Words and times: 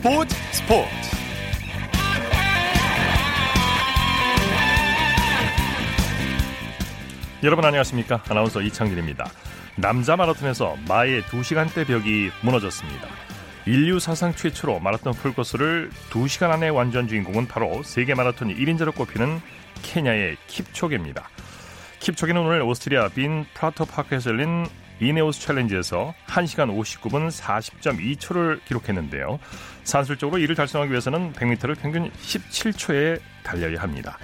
스포츠 0.00 0.34
스포츠. 0.52 0.88
여러분 7.42 7.66
안녕하십니까? 7.66 8.22
아나운서 8.30 8.62
이창진입니다. 8.62 9.26
남자 9.76 10.16
마라톤에서 10.16 10.78
마의 10.88 11.20
2시간대 11.24 11.86
벽이 11.86 12.30
무너졌습니다. 12.40 13.08
인류 13.66 13.98
사상 14.00 14.34
최초로 14.34 14.80
마라톤 14.80 15.12
풀코스를 15.12 15.90
2시간 16.08 16.50
안에 16.50 16.70
완주한 16.70 17.06
주인공은 17.06 17.46
바로 17.46 17.82
세계 17.82 18.14
마라톤 18.14 18.56
1인자로 18.56 18.94
꼽히는 18.94 19.38
케냐의 19.82 20.38
킵초게입니다. 20.48 21.24
킵초게는 21.98 22.46
오늘 22.46 22.62
오스트리아 22.62 23.08
빈 23.08 23.44
프라터 23.52 23.84
파크에서 23.84 24.30
열린 24.30 24.66
이네오스 25.00 25.40
챌린지에서 25.40 26.14
1시간 26.26 26.76
59분 26.76 27.30
40.2초를 27.30 28.64
기록했는데요. 28.64 29.38
산술적으로 29.84 30.38
이를 30.38 30.54
달성하기 30.54 30.90
위해서는 30.90 31.32
100m를 31.32 31.78
평균 31.78 32.10
17초에 32.10 33.20
달려야 33.42 33.80
합니다. 33.80 34.18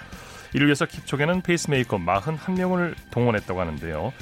이를 0.53 0.67
위해서 0.67 0.85
킵초게는 0.85 1.43
페이스메이커 1.43 1.99
41명을 1.99 2.95
동원했다고 3.11 3.61
하는데요. 3.61 4.13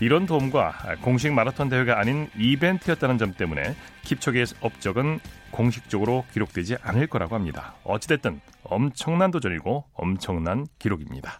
이런 0.00 0.26
도움과 0.26 0.74
공식 1.02 1.32
마라톤 1.32 1.68
대회가 1.68 1.98
아닌 2.00 2.28
이벤트였다는 2.36 3.18
점 3.18 3.32
때문에 3.34 3.76
킵초게의 4.04 4.56
업적은 4.60 5.20
공식적으로 5.50 6.24
기록되지 6.32 6.76
않을 6.82 7.06
거라고 7.06 7.36
합니다. 7.36 7.74
어찌됐든 7.84 8.40
엄청난 8.64 9.30
도전이고 9.30 9.84
엄청난 9.94 10.66
기록입니다. 10.78 11.38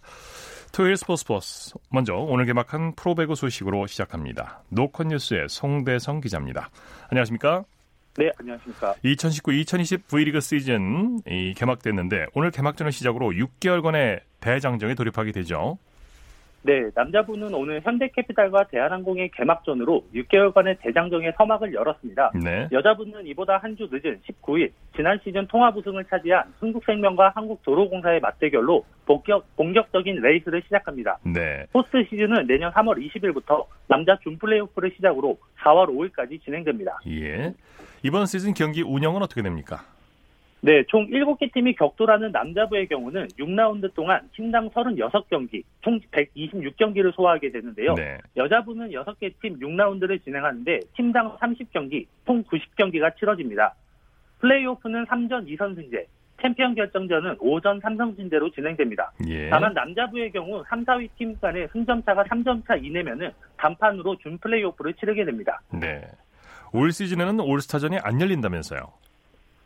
토요일 0.75 0.97
스포츠 0.97 1.21
스포츠 1.21 1.73
먼저 1.89 2.15
오늘 2.15 2.45
개막한 2.45 2.95
프로배구 2.95 3.35
소식으로 3.35 3.87
시작합니다. 3.87 4.61
노컷 4.67 5.07
뉴스의 5.07 5.47
송대성 5.47 6.19
기자입니다. 6.19 6.69
안녕하십니까? 7.09 7.63
네, 8.17 8.29
안녕하십니까. 8.37 8.93
2019-2020 9.05 10.01
V리그 10.09 10.41
시즌 10.41 11.21
이 11.29 11.53
개막됐는데 11.53 12.25
오늘 12.33 12.51
개막전을 12.51 12.91
시작으로 12.91 13.29
6개월간의 13.31 14.19
대장정에 14.41 14.95
돌입하게 14.95 15.31
되죠. 15.31 15.77
네, 16.65 16.89
남자부는 16.95 17.53
오늘 17.53 17.79
현대캐피탈과 17.83 18.63
대한항공의 18.71 19.29
개막전으로 19.35 20.03
6개월간의 20.15 20.79
대장정의 20.81 21.33
서막을 21.37 21.71
열었습니다. 21.75 22.31
네. 22.43 22.67
여자부는 22.71 23.27
이보다 23.27 23.57
한 23.57 23.75
주 23.75 23.87
늦은 23.91 24.21
19일 24.27 24.71
지난 24.95 25.19
시즌 25.23 25.45
통합 25.47 25.75
우승을 25.77 26.05
차지한 26.05 26.53
흥국생명과 26.59 27.33
한국도로공사의 27.35 28.21
맞대결로 28.21 28.83
본격, 29.05 29.45
본격적인 29.57 30.21
레이스를 30.21 30.61
시작합니다. 30.63 31.19
네. 31.23 31.65
포스트 31.73 32.03
시즌은 32.09 32.47
내년 32.47 32.71
3월 32.71 32.97
20일부터 33.05 33.65
남자 33.87 34.17
준 34.23 34.37
플레이오프를 34.39 34.91
시작으로 34.95 35.37
4월 35.59 35.89
5일까지 35.89 36.41
진행됩니다. 36.43 36.97
예. 37.07 37.53
이번 38.01 38.25
시즌 38.25 38.53
경기 38.53 38.81
운영은 38.81 39.21
어떻게 39.21 39.41
됩니까? 39.41 39.83
네, 40.61 40.83
총 40.87 41.07
7개 41.07 41.53
팀이 41.53 41.75
격돌하는 41.75 42.31
남자부의 42.31 42.87
경우는 42.87 43.27
6라운드 43.37 43.93
동안 43.93 44.27
팀당 44.33 44.69
36경기, 44.71 45.63
총 45.81 45.99
126경기를 46.11 47.13
소화하게 47.13 47.51
되는데요. 47.51 47.93
네. 47.93 48.17
여자부는 48.35 48.89
6개 48.89 49.31
팀 49.41 49.59
6라운드를 49.59 50.23
진행하는데 50.23 50.79
팀당 50.95 51.37
30경기, 51.37 52.07
총 52.25 52.43
90경기가 52.43 53.15
치러집니다. 53.17 53.75
플레이오프는 54.39 55.05
3전 55.05 55.47
2선승제, 55.47 56.05
챔피언 56.41 56.73
결정전은 56.75 57.37
5전 57.37 57.81
3성승제로 57.81 58.53
진행됩니다. 58.53 59.11
예. 59.27 59.49
다만 59.49 59.73
남자부의 59.73 60.31
경우 60.31 60.63
3, 60.67 60.83
4위 60.83 61.09
팀 61.17 61.37
간의 61.39 61.67
승점차가 61.71 62.23
3점차 62.23 62.83
이내면은 62.83 63.31
단판으로 63.57 64.17
준 64.17 64.37
플레이오프를 64.39 64.95
치르게 64.95 65.25
됩니다. 65.25 65.61
네. 65.71 66.01
올 66.73 66.91
시즌에는 66.91 67.39
올스타전이 67.39 67.99
안 67.99 68.19
열린다면서요. 68.19 69.04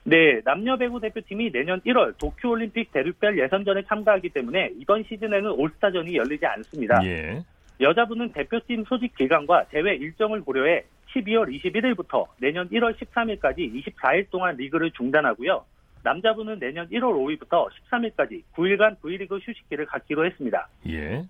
네, 0.03 0.41
남녀 0.43 0.77
배구 0.77 0.99
대표팀이 1.01 1.51
내년 1.51 1.81
1월 1.81 2.17
도쿄올림픽 2.17 2.91
대륙별 2.91 3.37
예선전에 3.37 3.83
참가하기 3.87 4.29
때문에 4.29 4.71
이번 4.77 5.03
시즌에는 5.03 5.51
올스타전이 5.51 6.15
열리지 6.15 6.45
않습니다. 6.45 6.99
예. 7.05 7.43
여자부는 7.81 8.31
대표팀 8.33 8.85
소집 8.85 9.15
기간과 9.15 9.65
대회 9.69 9.95
일정을 9.95 10.41
고려해 10.41 10.83
12월 11.13 11.49
21일부터 11.49 12.25
내년 12.39 12.69
1월 12.69 12.95
13일까지 12.97 13.85
24일 13.85 14.29
동안 14.29 14.55
리그를 14.55 14.91
중단하고요. 14.91 15.63
남자부는 16.03 16.59
내년 16.59 16.87
1월 16.89 17.39
5일부터 17.39 17.67
13일까지 17.91 18.43
9일간 18.55 18.99
V리그 19.01 19.37
휴식기를 19.37 19.85
갖기로 19.85 20.25
했습니다. 20.25 20.67
예. 20.87 21.23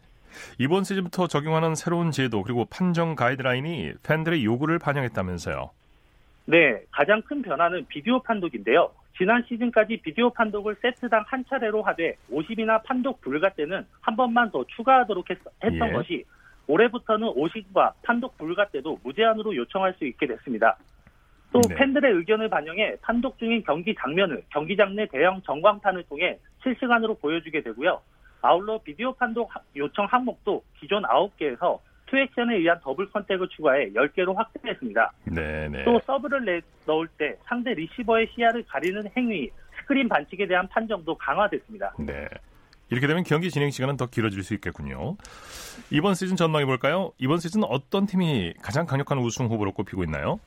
이번 0.60 0.84
시즌부터 0.84 1.28
적용하는 1.28 1.76
새로운 1.76 2.12
제도 2.12 2.44
그리고 2.44 2.66
판정 2.66 3.16
가이드라인이 3.16 3.94
팬들의 4.04 4.46
요구를 4.46 4.78
반영했다면서요. 4.78 5.72
네, 6.50 6.82
가장 6.90 7.22
큰 7.22 7.44
변화는 7.44 7.86
비디오 7.90 8.20
판독인데요. 8.24 8.90
지난 9.16 9.44
시즌까지 9.48 9.98
비디오 9.98 10.32
판독을 10.32 10.78
세트당 10.82 11.24
한 11.28 11.46
차례로 11.46 11.84
하되 11.84 12.16
50이나 12.32 12.82
판독 12.84 13.22
불가 13.22 13.50
때는 13.50 13.86
한 14.02 14.16
번만 14.16 14.50
더 14.50 14.66
추가하도록 14.66 15.30
했, 15.30 15.38
던 15.60 15.90
예. 15.90 15.94
것이 15.94 16.26
올해부터는 16.66 17.28
50과 17.28 17.94
판독 18.02 18.36
불가 18.40 18.66
때도 18.68 18.98
무제한으로 19.04 19.56
요청할 19.58 19.94
수 20.00 20.06
있게 20.08 20.26
됐습니다. 20.26 20.76
또 21.52 21.62
네. 21.62 21.76
팬들의 21.76 22.14
의견을 22.14 22.50
반영해 22.50 22.96
판독 23.04 23.38
중인 23.38 23.62
경기 23.64 23.94
장면을 23.94 24.42
경기장 24.50 24.96
내 24.96 25.06
대형 25.06 25.40
전광판을 25.44 26.04
통해 26.10 26.40
실시간으로 26.64 27.14
보여주게 27.14 27.62
되고요. 27.62 28.02
아울러 28.42 28.80
비디오 28.80 29.14
판독 29.14 29.56
하- 29.56 29.62
요청 29.76 30.08
항목도 30.10 30.64
기존 30.80 31.04
9개에서 31.04 31.78
two 32.10 32.24
action에 32.24 32.58
의한 32.58 32.80
double 32.82 33.10
contact을 33.10 33.48
추가해 33.50 33.92
10개로 33.92 34.36
확대했습니다. 34.36 35.14
네네. 35.26 35.84
또 35.86 36.00
서브를 36.06 36.46
내, 36.46 36.62
넣을 36.86 37.08
때 37.18 37.36
상대 37.46 37.74
리시버의 37.74 38.28
시야를 38.34 38.64
가리는 38.68 39.04
행위, 39.16 39.50
스크린 39.80 40.10
반칙에 40.10 40.48
대한 40.48 40.68
판정도 40.68 41.16
강화됐습니다. 41.16 41.94
네. 42.00 42.28
이렇게 42.92 43.06
되면 43.06 43.24
경기 43.24 43.52
진행 43.52 43.70
시간은 43.70 43.98
더 43.98 44.08
길어질 44.08 44.44
수 44.44 44.54
있겠군요. 44.56 45.16
이번 45.92 46.16
시즌 46.16 46.36
전망해 46.36 46.66
볼까요? 46.66 47.12
이번 47.20 47.38
시즌 47.38 47.64
어떤 47.64 48.08
팀이 48.08 48.56
가장 48.62 48.88
강력한 48.88 49.20
우승 49.20 49.46
후보로 49.46 49.74
꼽히고 49.74 50.04
있나요? 50.04 50.40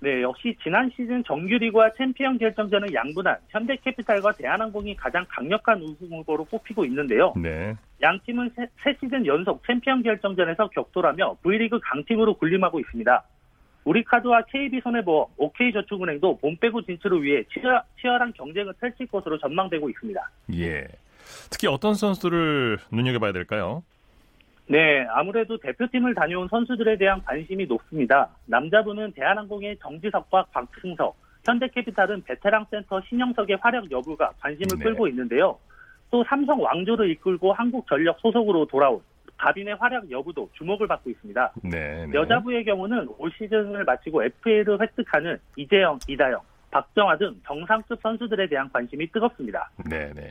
네, 0.00 0.22
역시 0.22 0.56
지난 0.62 0.90
시즌 0.96 1.22
정규리그와 1.24 1.92
챔피언 1.96 2.38
결정전을 2.38 2.92
양분한 2.92 3.36
현대캐피탈과 3.50 4.32
대한항공이 4.32 4.96
가장 4.96 5.24
강력한 5.28 5.80
우승 5.82 6.08
후보로 6.08 6.44
꼽히고 6.46 6.84
있는데요. 6.86 7.34
네. 7.36 7.76
양 8.02 8.18
팀은 8.24 8.50
세, 8.56 8.66
세 8.82 8.96
시즌 9.00 9.26
연속 9.26 9.62
챔피언 9.66 10.02
결정전에서 10.02 10.68
격돌하며 10.68 11.36
V리그 11.42 11.78
강팀으로 11.82 12.34
군림하고 12.34 12.80
있습니다. 12.80 13.24
우리카드와 13.84 14.42
KB손해보험, 14.42 15.26
OK저축은행도 15.36 16.38
봄 16.38 16.56
배구 16.58 16.82
진출을 16.82 17.22
위해 17.22 17.42
치열, 17.52 17.82
치열한 18.00 18.32
경쟁을 18.34 18.74
펼칠 18.74 19.06
것으로 19.06 19.38
전망되고 19.38 19.88
있습니다. 19.88 20.30
예. 20.54 20.86
특히 21.50 21.66
어떤 21.66 21.94
선수들을 21.94 22.78
눈여겨봐야 22.92 23.32
될까요? 23.32 23.82
네, 24.66 25.04
아무래도 25.10 25.58
대표팀을 25.58 26.14
다녀온 26.14 26.46
선수들에 26.48 26.96
대한 26.96 27.22
관심이 27.24 27.66
높습니다. 27.66 28.28
남자부는 28.46 29.12
대한항공의 29.12 29.78
정지석과 29.78 30.46
곽승석, 30.52 31.16
현대캐피탈은 31.44 32.22
베테랑 32.22 32.66
센터 32.70 33.00
신영석의 33.08 33.56
활약 33.60 33.90
여부가 33.90 34.30
관심을 34.40 34.78
네. 34.78 34.84
끌고 34.84 35.08
있는데요. 35.08 35.58
또 36.10 36.24
삼성 36.24 36.62
왕조를 36.62 37.10
이끌고 37.10 37.52
한국전력 37.52 38.18
소속으로 38.20 38.66
돌아온 38.66 39.00
가빈의 39.36 39.76
활약 39.76 40.10
여부도 40.10 40.50
주목을 40.54 40.86
받고 40.86 41.10
있습니다. 41.10 41.52
네. 41.62 42.06
네. 42.06 42.12
여자부의 42.12 42.64
경우는 42.64 43.08
올 43.16 43.30
시즌을 43.38 43.84
마치고 43.84 44.22
FA를 44.24 44.80
획득하는 44.80 45.38
이재영, 45.56 45.98
이다영, 46.06 46.40
박정아 46.70 47.16
등 47.16 47.34
정상급 47.46 47.98
선수들에 48.02 48.48
대한 48.48 48.68
관심이 48.70 49.10
뜨겁습니다. 49.10 49.70
네, 49.88 50.12
네. 50.14 50.30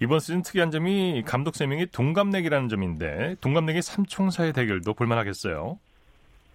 이번 0.00 0.18
시즌 0.18 0.42
특이한 0.42 0.70
점이 0.70 1.22
감독 1.26 1.54
세 1.54 1.66
명이 1.66 1.86
동갑내기라는 1.86 2.68
점인데 2.68 3.36
동갑내기 3.40 3.82
삼총사의 3.82 4.52
대결도 4.52 4.94
볼만하겠어요. 4.94 5.78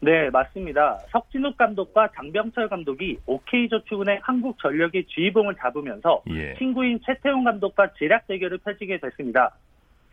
네, 0.02 0.30
맞습니다. 0.30 1.00
석진욱 1.10 1.58
감독과 1.58 2.10
장병철 2.16 2.70
감독이 2.70 3.18
OK저축은행 3.26 4.20
한국전력의 4.22 5.06
주의봉을 5.08 5.56
잡으면서 5.56 6.24
예. 6.30 6.54
친구인 6.56 7.00
최태용 7.06 7.44
감독과 7.44 7.94
제략 7.98 8.26
대결을 8.28 8.60
펼치게 8.60 9.00
됐습니다. 9.00 9.54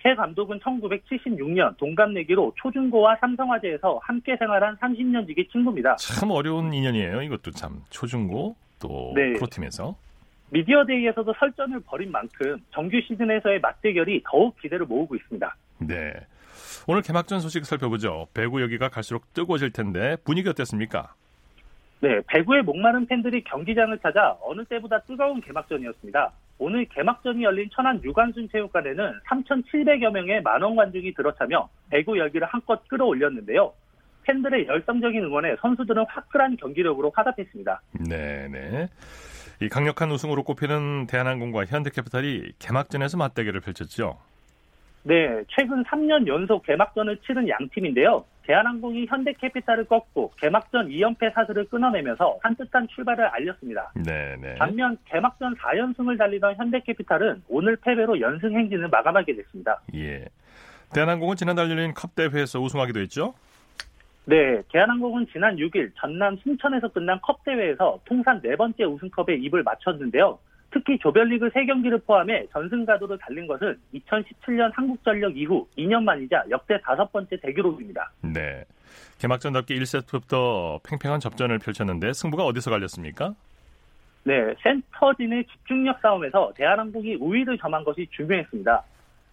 최 0.03 0.15
감독은 0.15 0.59
1976년 0.61 1.77
동갑내기로 1.79 2.53
초중고와 2.57 3.17
삼성화재에서 3.17 4.01
함께 4.03 4.37
생활한 4.37 4.77
30년 4.77 5.27
지기 5.27 5.49
친구입니다. 5.49 5.97
참 5.97 6.31
어려운 6.31 6.73
인연이에요. 6.73 7.23
이것도 7.23 7.53
참 7.53 7.83
초중고 7.91 8.57
또 8.81 9.13
네. 9.15 9.35
프로팀에서. 9.35 9.97
미디어데이에서도 10.51 11.35
설전을 11.39 11.81
벌인 11.81 12.13
만큼 12.13 12.57
정규 12.71 13.01
시즌에서의 13.01 13.61
맞대결이 13.61 14.23
더욱 14.25 14.57
기대를 14.61 14.87
모으고 14.87 15.17
있습니다. 15.17 15.57
네. 15.79 16.13
오늘 16.87 17.03
개막전 17.03 17.41
소식 17.41 17.65
살펴보죠. 17.65 18.27
배구 18.35 18.63
여기가 18.63 18.89
갈수록 18.89 19.33
뜨거워질 19.35 19.73
텐데 19.73 20.17
분위기 20.25 20.49
어땠습니까? 20.49 21.15
네, 22.01 22.21
배구의 22.27 22.63
목마른 22.63 23.07
팬들이 23.07 23.43
경기장을 23.45 23.99
찾아 23.99 24.37
어느 24.43 24.65
때보다 24.65 25.01
뜨거운 25.01 25.41
개막전이었습니다. 25.41 26.33
오늘 26.59 26.85
개막전이 26.87 27.43
열린 27.43 27.69
천안 27.73 28.03
유관순 28.03 28.49
체육관에는 28.51 29.21
3,700여 29.29 30.11
명의 30.11 30.41
만원 30.43 30.77
관중이 30.77 31.15
들어차며 31.15 31.69
배구 31.91 32.19
열기를 32.19 32.47
한껏 32.47 32.87
끌어올렸는데요. 32.89 33.73
팬들의 34.23 34.67
열성적인 34.67 35.25
응원에 35.25 35.57
선수들은 35.61 36.05
화끈한 36.09 36.57
경기력으로 36.57 37.13
화답했습니다. 37.15 37.81
네, 38.09 38.49
네. 38.49 38.89
이 39.61 39.69
강력한 39.69 40.11
우승으로 40.11 40.43
꼽히는 40.43 41.07
대한항공과 41.07 41.67
현대캐피탈이 41.67 42.53
개막전에서 42.59 43.17
맞대결을 43.17 43.61
펼쳤죠. 43.61 44.19
네, 45.07 45.45
최근 45.47 45.85
3년 45.85 46.27
연속 46.27 46.67
개막전을 46.67 47.19
치른 47.19 47.49
양 47.49 47.59
팀인데요. 47.73 48.25
대한항공이 48.43 49.07
현대캐피탈을 49.07 49.85
꺾고 49.85 50.33
개막전 50.41 50.89
2연패 50.89 51.33
사슬을 51.33 51.67
끊어내면서 51.67 52.41
산뜻한 52.43 52.89
출발을 52.89 53.25
알렸습니다. 53.27 53.93
네, 53.95 54.35
네. 54.41 54.57
반면 54.57 54.99
개막전 55.05 55.55
4연승을 55.55 56.19
달리던 56.19 56.57
현대캐피탈은 56.57 57.45
오늘 57.49 57.77
패배로 57.77 58.21
연승 58.21 58.53
행진을 58.53 58.89
마감하게 58.89 59.37
됐습니다. 59.37 59.81
예. 59.95 60.25
대한항공은 60.93 61.37
지난달 61.37 61.71
열린 61.71 61.95
컵 61.95 62.17
대회에서 62.17 62.61
우승하기도 62.61 62.99
했죠? 62.99 63.35
네, 64.25 64.61
대한항공은 64.73 65.29
지난 65.33 65.55
6일 65.55 65.93
전남 65.95 66.37
순천에서 66.39 66.89
끝난 66.89 67.21
컵 67.21 67.45
대회에서 67.45 68.01
통산 68.07 68.43
네 68.43 68.57
번째 68.57 68.83
우승컵에 68.83 69.37
입을 69.37 69.63
맞췄는데요. 69.63 70.37
특히 70.71 70.99
조별리그 70.99 71.49
3경기를 71.51 72.05
포함해 72.07 72.47
전승가도를 72.53 73.19
달린 73.19 73.47
것은 73.47 73.79
2017년 73.95 74.71
한국전력 74.75 75.37
이후 75.37 75.67
2년 75.79 76.03
만이자 76.03 76.45
역대 76.51 76.79
다섯 76.83 77.11
번째 77.13 77.37
대기록입니다. 77.41 78.11
네. 78.23 78.65
개막전답게 79.19 79.75
1세트부터 79.75 80.81
팽팽한 80.83 81.21
접전을 81.21 81.59
펼쳤는데 81.59 82.13
승부가 82.13 82.45
어디서 82.45 82.71
갈렸습니까? 82.71 83.35
네, 84.25 84.55
센터진의 84.61 85.45
집중력 85.45 86.01
싸움에서 86.01 86.53
대한항공이 86.57 87.15
우위를 87.17 87.57
점한 87.59 87.85
것이 87.85 88.09
중요했습니다. 88.11 88.83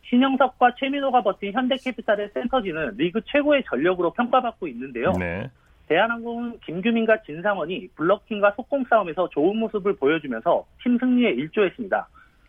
신영석과 0.03 0.75
최민호가 0.79 1.23
버틴 1.23 1.51
현대캐피탈의 1.53 2.29
센터진은 2.33 2.97
리그 2.97 3.19
최고의 3.25 3.63
전력으로 3.67 4.11
평가받고 4.11 4.67
있는데요. 4.67 5.11
네. 5.13 5.49
대한항공은 5.93 6.59
김규민과 6.65 7.21
진상원이 7.21 7.89
블로킹과 7.95 8.53
속공 8.55 8.83
싸움에서 8.89 9.29
좋은 9.29 9.57
모습을 9.57 9.95
보여주면서 9.95 10.65
팀 10.81 10.97
승리에 10.97 11.29
일조했습니다. 11.29 12.07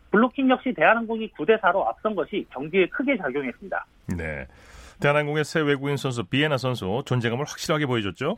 블로킹 0.09 0.49
역시 0.49 0.73
대한항공이 0.73 1.29
9대4로 1.33 1.85
앞선 1.85 2.15
것이 2.15 2.47
경기에 2.51 2.87
크게 2.87 3.17
작용했습니다. 3.17 3.85
네. 4.17 4.47
대한항공의 4.99 5.43
새 5.43 5.61
외국인 5.61 5.95
선수 5.97 6.23
비에나 6.23 6.57
선수 6.57 7.03
존재감을 7.05 7.45
확실하게 7.45 7.85
보여줬죠? 7.85 8.37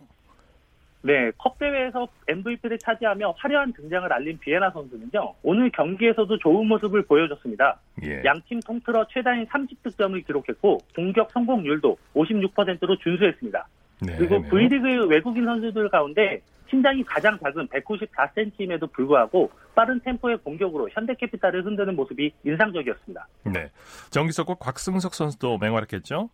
네, 1.03 1.31
컵 1.37 1.57
대회에서 1.57 2.07
MVP를 2.27 2.77
차지하며 2.79 3.35
화려한 3.37 3.71
등장을 3.73 4.11
알린 4.11 4.37
비에나 4.39 4.71
선수는요. 4.71 5.35
오늘 5.41 5.69
경기에서도 5.69 6.37
좋은 6.39 6.67
모습을 6.67 7.03
보여줬습니다. 7.03 7.79
예. 8.03 8.23
양팀 8.25 8.59
통틀어 8.61 9.07
최다인 9.13 9.45
30득점을 9.45 10.25
기록했고 10.25 10.79
공격 10.95 11.31
성공률도 11.31 11.97
56%로 12.13 12.97
준수했습니다. 12.97 13.67
네, 14.01 14.15
그리고 14.17 14.39
네. 14.39 14.49
V리그 14.49 15.07
외국인 15.07 15.45
선수들 15.45 15.89
가운데 15.89 16.41
신장이 16.69 17.03
가장 17.03 17.37
작은 17.39 17.67
194cm임에도 17.67 18.91
불구하고 18.91 19.49
빠른 19.73 19.99
템포의 20.01 20.37
공격으로 20.39 20.89
현대캐피탈을 20.91 21.65
흔드는 21.65 21.95
모습이 21.95 22.31
인상적이었습니다. 22.43 23.27
네. 23.45 23.71
정기석과 24.09 24.55
곽승석 24.55 25.13
선수도 25.13 25.57
맹활약했죠? 25.57 26.29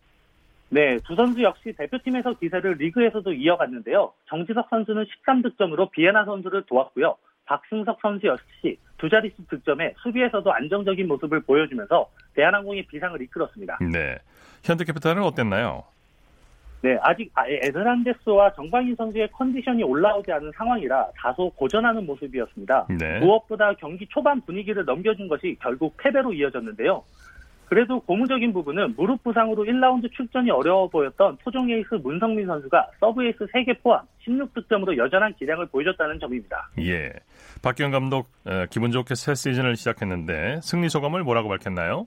네, 0.70 0.98
두 1.06 1.14
선수 1.14 1.42
역시 1.42 1.72
대표팀에서 1.76 2.32
기세를 2.34 2.72
리그에서도 2.78 3.32
이어갔는데요. 3.32 4.12
정지석 4.28 4.66
선수는 4.70 5.04
13득점으로 5.04 5.90
비에나 5.92 6.24
선수를 6.24 6.64
도왔고요. 6.66 7.16
박승석 7.46 7.98
선수 8.00 8.26
역시 8.26 8.78
두 8.96 9.08
자릿수 9.08 9.46
득점에 9.48 9.94
수비에서도 10.02 10.50
안정적인 10.50 11.06
모습을 11.06 11.42
보여주면서 11.42 12.08
대한항공의 12.34 12.86
비상을 12.86 13.20
이끌었습니다. 13.22 13.78
네. 13.92 14.16
현대캐피탈은 14.64 15.22
어땠나요? 15.22 15.84
네, 16.84 16.98
아직 17.00 17.32
에드란데스와 17.62 18.52
정광인 18.52 18.94
선수의 18.96 19.30
컨디션이 19.32 19.82
올라오지 19.82 20.30
않은 20.30 20.52
상황이라 20.54 21.12
다소 21.16 21.48
고전하는 21.56 22.04
모습이었습니다. 22.04 22.88
네. 23.00 23.20
무엇보다 23.20 23.72
경기 23.80 24.06
초반 24.10 24.38
분위기를 24.42 24.84
넘겨준 24.84 25.26
것이 25.28 25.56
결국 25.62 25.96
패배로 25.96 26.34
이어졌는데요. 26.34 27.02
그래도 27.64 28.00
고무적인 28.00 28.52
부분은 28.52 28.96
무릎 28.98 29.24
부상으로 29.24 29.64
1라운드 29.64 30.12
출전이 30.12 30.50
어려워 30.50 30.86
보였던 30.86 31.38
토종 31.42 31.70
에이스 31.70 31.94
문성민 32.02 32.46
선수가 32.46 32.90
서브 33.00 33.24
에이스 33.24 33.46
3개 33.46 33.82
포함 33.82 34.02
16득점으로 34.28 34.98
여전한 34.98 35.32
기량을 35.36 35.64
보여줬다는 35.68 36.20
점입니다. 36.20 36.68
예. 36.80 37.10
박기원 37.62 37.92
감독 37.92 38.26
어, 38.44 38.66
기분 38.68 38.90
좋게 38.90 39.14
새 39.14 39.34
시즌을 39.34 39.76
시작했는데 39.76 40.60
승리 40.60 40.90
소감을 40.90 41.24
뭐라고 41.24 41.48
밝혔나요? 41.48 42.06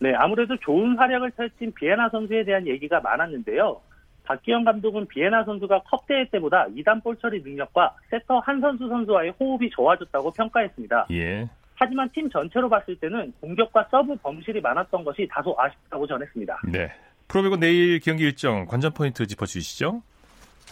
네, 0.00 0.12
아무래도 0.14 0.56
좋은 0.58 0.96
활약을 0.96 1.30
펼친 1.30 1.72
비에나 1.72 2.08
선수에 2.10 2.44
대한 2.44 2.66
얘기가 2.66 3.00
많았는데요. 3.00 3.80
박기원 4.24 4.64
감독은 4.64 5.06
비에나 5.06 5.44
선수가 5.44 5.82
컵 5.82 6.06
대회 6.06 6.28
때보다 6.30 6.66
2단 6.68 7.02
볼 7.02 7.16
처리 7.18 7.42
능력과 7.42 7.94
세터 8.10 8.38
한선수 8.40 8.88
선수와의 8.88 9.34
호흡이 9.38 9.70
좋아졌다고 9.70 10.30
평가했습니다. 10.32 11.06
예. 11.12 11.48
하지만 11.74 12.08
팀 12.10 12.30
전체로 12.30 12.68
봤을 12.68 12.96
때는 12.96 13.32
공격과 13.40 13.88
서브 13.90 14.16
범실이 14.16 14.60
많았던 14.60 15.04
것이 15.04 15.28
다소 15.30 15.54
아쉽다고 15.58 16.06
전했습니다. 16.06 16.60
네. 16.72 16.90
프로배구 17.28 17.58
내일 17.58 18.00
경기 18.00 18.24
일정 18.24 18.64
관전 18.66 18.92
포인트 18.92 19.26
짚어주시죠. 19.26 20.02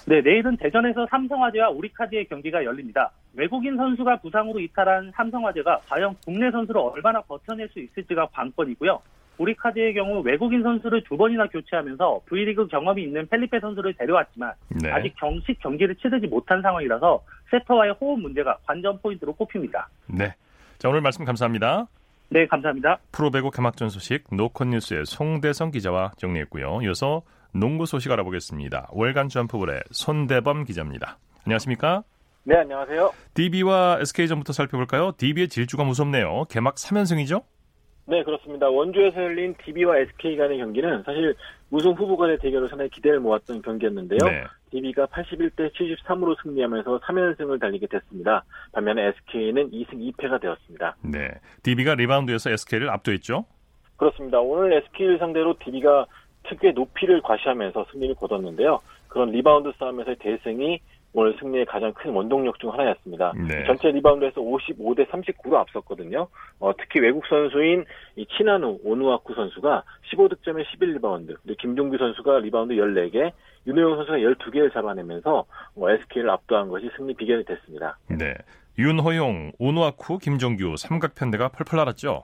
네, 0.06 0.20
내일은 0.20 0.56
대전에서 0.56 1.06
삼성화재와 1.10 1.70
우리카드의 1.70 2.26
경기가 2.26 2.64
열립니다. 2.64 3.10
외국인 3.34 3.76
선수가 3.76 4.16
부상으로 4.16 4.58
이탈한 4.60 5.12
삼성화재가 5.14 5.82
과연 5.88 6.16
국내 6.24 6.50
선수로 6.50 6.80
얼마나 6.80 7.20
버텨낼 7.22 7.68
수 7.68 7.78
있을지가 7.78 8.26
관건이고요. 8.32 9.00
우리카드의 9.38 9.94
경우 9.94 10.20
외국인 10.20 10.62
선수를 10.62 11.02
두 11.04 11.16
번이나 11.16 11.46
교체하면서 11.46 12.22
V리그 12.26 12.66
경험이 12.66 13.04
있는 13.04 13.26
펠리페 13.28 13.60
선수를 13.60 13.94
데려왔지만 13.94 14.52
네. 14.82 14.90
아직 14.90 15.14
정식 15.18 15.58
경기를 15.60 15.94
치르지 15.96 16.26
못한 16.26 16.60
상황이라서 16.62 17.22
세터와의 17.50 17.94
호흡 18.00 18.20
문제가 18.20 18.58
관전 18.66 19.00
포인트로 19.00 19.32
꼽힙니다. 19.34 19.88
네. 20.06 20.34
자, 20.78 20.88
오늘 20.88 21.00
말씀 21.00 21.24
감사합니다. 21.24 21.86
네, 22.28 22.46
감사합니다. 22.46 22.98
프로배구 23.12 23.50
개막전 23.50 23.88
소식 23.88 24.24
노컷뉴스의 24.32 25.04
송대성 25.06 25.70
기자와 25.70 26.12
정리했고요. 26.16 26.80
이어서 26.82 27.22
농구 27.54 27.86
소식 27.86 28.10
알아보겠습니다. 28.10 28.88
월간 28.92 29.28
점프볼의 29.28 29.82
손대범 29.90 30.64
기자입니다. 30.64 31.18
안녕하십니까? 31.44 32.02
네, 32.44 32.56
안녕하세요. 32.56 33.12
DB와 33.34 33.98
SK전부터 34.00 34.52
살펴볼까요? 34.52 35.12
DB의 35.16 35.48
질주가 35.48 35.84
무섭네요. 35.84 36.46
개막 36.48 36.76
3연승이죠? 36.76 37.44
네, 38.06 38.24
그렇습니다. 38.24 38.68
원주에서 38.68 39.22
열린 39.22 39.54
DB와 39.64 39.98
SK 39.98 40.36
간의 40.36 40.58
경기는 40.58 41.02
사실 41.04 41.36
우승 41.70 41.92
후보 41.92 42.16
간의 42.16 42.38
대결로 42.38 42.68
상당히 42.68 42.90
기대를 42.90 43.20
모았던 43.20 43.62
경기였는데요. 43.62 44.18
네. 44.24 44.44
DB가 44.70 45.06
81대 45.06 45.70
73으로 45.72 46.34
승리하면서 46.42 47.00
3연승을 47.00 47.60
달리게 47.60 47.86
됐습니다. 47.86 48.44
반면에 48.72 49.08
SK는 49.08 49.70
2승 49.70 50.14
2패가 50.16 50.40
되었습니다. 50.40 50.96
네. 51.02 51.28
DB가 51.62 51.94
리바운드에서 51.94 52.50
SK를 52.50 52.90
압도했죠? 52.90 53.44
그렇습니다. 53.96 54.40
오늘 54.40 54.72
SK를 54.72 55.18
상대로 55.18 55.56
DB가 55.58 56.06
특유의 56.44 56.74
높이를 56.74 57.20
과시하면서 57.22 57.86
승리를 57.92 58.14
거뒀는데요. 58.16 58.80
그런 59.08 59.30
리바운드 59.30 59.72
싸움에서의 59.78 60.16
대승이 60.16 60.80
오늘 61.14 61.36
승리의 61.38 61.66
가장 61.66 61.92
큰 61.92 62.12
원동력 62.12 62.58
중 62.58 62.72
하나였습니다. 62.72 63.32
네. 63.46 63.64
전체 63.66 63.90
리바운드에서 63.90 64.40
55대 64.40 65.06
39로 65.08 65.54
앞섰거든요. 65.56 66.26
어, 66.58 66.72
특히 66.78 67.00
외국 67.00 67.26
선수인 67.26 67.84
이 68.16 68.26
치나누 68.26 68.78
오누아쿠 68.82 69.34
선수가 69.34 69.82
15득점에 70.10 70.64
11리바운드, 70.64 71.36
그리고 71.42 71.54
김종규 71.60 71.98
선수가 71.98 72.38
리바운드 72.40 72.74
14개, 72.74 73.32
윤호영 73.66 73.96
선수가 73.96 74.18
12개를 74.18 74.72
잡아내면서 74.72 75.44
어, 75.76 75.90
SK를 75.90 76.30
압도한 76.30 76.68
것이 76.68 76.88
승리 76.96 77.14
비결이 77.14 77.44
됐습니다. 77.44 77.98
네. 78.08 78.34
윤호영, 78.78 79.52
오누아쿠, 79.58 80.16
김종규 80.16 80.76
삼각편대가 80.78 81.48
펄펄 81.48 81.76
날았죠? 81.76 82.22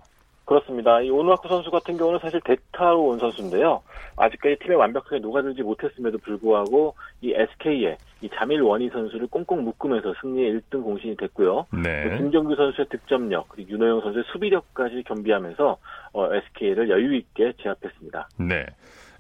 그렇습니다. 0.49 1.03
이 1.03 1.11
오누아쿠 1.11 1.47
선수 1.47 1.71
같은 1.71 1.99
경우는 1.99 2.21
사실 2.21 2.41
대타로 2.41 3.05
온 3.05 3.19
선수인데요. 3.19 3.83
아직까지 4.17 4.57
팀에 4.61 4.77
완벽하게 4.77 5.19
녹아들지 5.19 5.63
못했음에도 5.63 6.17
불구하고 6.17 6.95
이 7.21 7.35
SK의 7.35 7.99
이 8.23 8.31
자밀 8.35 8.63
워니 8.63 8.89
선수를 8.89 9.27
꽁꽁 9.27 9.63
묶으면서 9.63 10.15
승리의 10.23 10.55
1등 10.55 10.83
공신이 10.83 11.19
됐고요. 11.19 11.67
네. 11.85 12.17
김종규 12.17 12.57
선수의 12.57 12.87
득점력, 12.89 13.51
그리고 13.51 13.73
윤호영 13.73 14.01
선수의 14.01 14.25
수비력까지 14.33 15.03
겸비하면서 15.07 15.77
어, 16.15 16.35
SK를 16.35 16.89
여유 16.89 17.15
있게 17.17 17.53
제압했습니다. 17.63 18.29
네. 18.39 18.65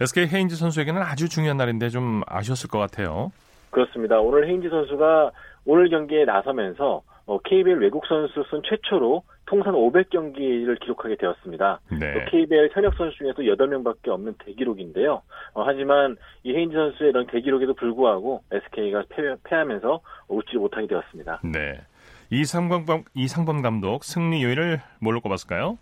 SK 0.00 0.28
헤인즈 0.28 0.56
선수에게는 0.56 1.02
아주 1.02 1.28
중요한 1.28 1.58
날인데 1.58 1.90
좀 1.90 2.22
아쉬웠을 2.26 2.70
것 2.70 2.78
같아요. 2.78 3.32
그렇습니다. 3.68 4.18
오늘 4.18 4.48
헤인지 4.48 4.70
선수가 4.70 5.32
오늘 5.66 5.90
경기에 5.90 6.24
나서면서 6.24 7.02
어, 7.28 7.38
KBL 7.40 7.78
외국 7.80 8.06
선수선 8.06 8.62
최초로 8.64 9.22
통산 9.44 9.74
500경기를 9.74 10.80
기록하게 10.80 11.16
되었습니다. 11.16 11.80
네. 12.00 12.14
또 12.14 12.30
KBL 12.30 12.70
현역 12.72 12.94
선수 12.94 13.18
중에서 13.18 13.42
8명밖에 13.42 14.08
없는 14.08 14.34
대기록인데요. 14.44 15.20
어, 15.52 15.62
하지만 15.62 16.16
이 16.42 16.54
헤인지 16.54 16.74
선수의 16.74 17.10
이런 17.10 17.26
대기록에도 17.26 17.74
불구하고 17.74 18.42
SK가 18.50 19.04
패, 19.10 19.22
패하면서 19.44 20.00
웃지 20.28 20.56
못하게 20.56 20.86
되었습니다. 20.86 21.42
네. 21.44 21.78
이상범, 22.30 23.04
이상범 23.14 23.60
감독 23.60 24.04
승리 24.04 24.42
요인을 24.42 24.80
뭘로 25.00 25.20
꼽았을까요? 25.20 25.76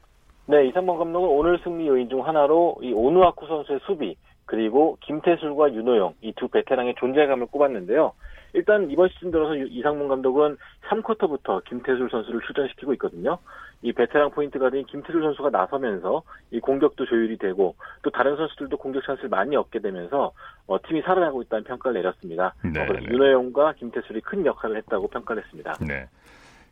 네, 0.47 0.67
이상범 0.67 0.99
감독은 0.99 1.29
오늘 1.29 1.61
승리 1.63 1.87
요인 1.87 2.09
중 2.09 2.27
하나로 2.27 2.79
이 2.83 2.93
오누아쿠 2.93 3.47
선수의 3.47 3.81
수비, 3.87 4.17
그리고 4.47 4.97
김태술과 5.03 5.75
윤호영 5.75 6.15
이 6.23 6.33
두 6.37 6.49
베테랑의 6.49 6.95
존재감을 6.99 7.47
꼽았는데요. 7.47 8.13
일단 8.57 8.91
이번 8.91 9.11
시즌 9.11 9.31
들어서 9.31 9.55
이상문 9.55 10.09
감독은 10.09 10.57
3쿼터부터 10.89 11.63
김태술 11.65 12.09
선수를 12.11 12.41
출전시키고 12.41 12.95
있거든요. 12.95 13.37
이 13.83 13.93
베테랑 13.93 14.31
포인트 14.31 14.59
가드인 14.59 14.87
김태술 14.87 15.23
선수가 15.23 15.51
나서면서 15.51 16.23
이 16.51 16.59
공격도 16.59 17.05
조율이 17.05 17.37
되고 17.37 17.77
또 18.03 18.09
다른 18.11 18.35
선수들도 18.37 18.79
공격 18.79 19.05
찬스를 19.05 19.29
많이 19.29 19.55
얻게 19.57 19.79
되면서 19.79 20.33
어, 20.67 20.79
팀이 20.89 21.03
살아나고 21.03 21.43
있다는 21.43 21.65
평가를 21.65 22.01
내렸습니다. 22.01 22.55
네, 22.65 22.81
어. 22.81 22.87
윤호영과 23.11 23.75
김태술이 23.75 24.23
큰 24.23 24.47
역할을 24.47 24.79
했다고 24.79 25.09
평가를 25.09 25.43
했습니다. 25.45 25.75
네. 25.87 26.09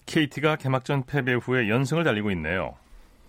KT가 0.07 0.57
개막전 0.57 1.05
패배 1.07 1.35
후에 1.35 1.69
연승을 1.69 2.03
달리고 2.03 2.31
있네요. 2.31 2.77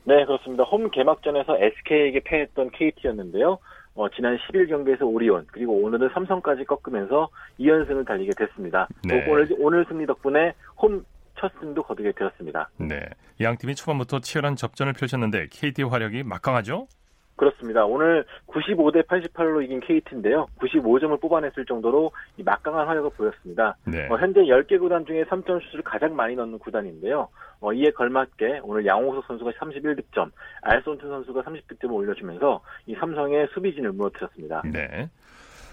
네, 0.06 0.24
그렇습니다. 0.24 0.64
홈 0.64 0.90
개막전에서 0.90 1.58
SK에게 1.58 2.22
패했던 2.24 2.72
KT였는데요. 2.72 3.58
어, 3.96 4.10
지난 4.10 4.38
10일 4.38 4.70
경기에서 4.70 5.06
오리온 5.06 5.46
그리고 5.52 5.74
오늘은 5.82 6.10
삼성까지 6.14 6.66
꺾으면서 6.66 7.30
2연승을 7.60 8.06
달리게 8.06 8.32
됐습니다. 8.38 8.88
네. 9.04 9.26
오늘, 9.30 9.48
오늘 9.60 9.86
승리 9.88 10.06
덕분에 10.06 10.54
홈 10.78 11.04
첫 11.40 11.52
승도 11.60 11.84
거두게 11.84 12.12
되었습니다. 12.14 12.70
네, 12.78 13.02
양 13.42 13.58
팀이 13.58 13.76
초반부터 13.76 14.20
치열한 14.20 14.56
접전을 14.56 14.94
펼쳤는데 14.94 15.48
KT 15.52 15.84
화력이 15.84 16.24
막강하죠? 16.24 16.88
그렇습니다. 17.36 17.86
오늘 17.86 18.26
95대 18.48 19.06
88로 19.08 19.64
이긴 19.64 19.82
KT인데요. 19.82 20.48
95점을 20.60 21.20
뽑아냈을 21.20 21.66
정도로 21.66 22.12
막강한 22.44 22.88
활약을 22.88 23.12
보였습니다. 23.12 23.76
네. 23.86 24.08
어, 24.10 24.18
현재 24.18 24.42
10개 24.42 24.80
구단 24.80 25.06
중에 25.06 25.24
3점 25.26 25.62
슛을 25.72 25.84
가장 25.84 26.16
많이 26.16 26.36
넣는 26.36 26.60
구단인데요. 26.60 27.28
어, 27.60 27.74
이에 27.74 27.92
걸맞게 27.92 28.62
오늘 28.64 28.86
양호석 28.86 29.26
선수가 29.28 29.52
31득점, 29.52 30.32
알손트 30.62 31.08
선수가 31.08 31.42
30득점을 31.42 31.94
올려주면서 31.94 32.62
이 32.86 32.96
삼성의 32.96 33.50
수비진을 33.54 33.92
무너뜨렸습니다. 33.92 34.62
네. 34.72 35.10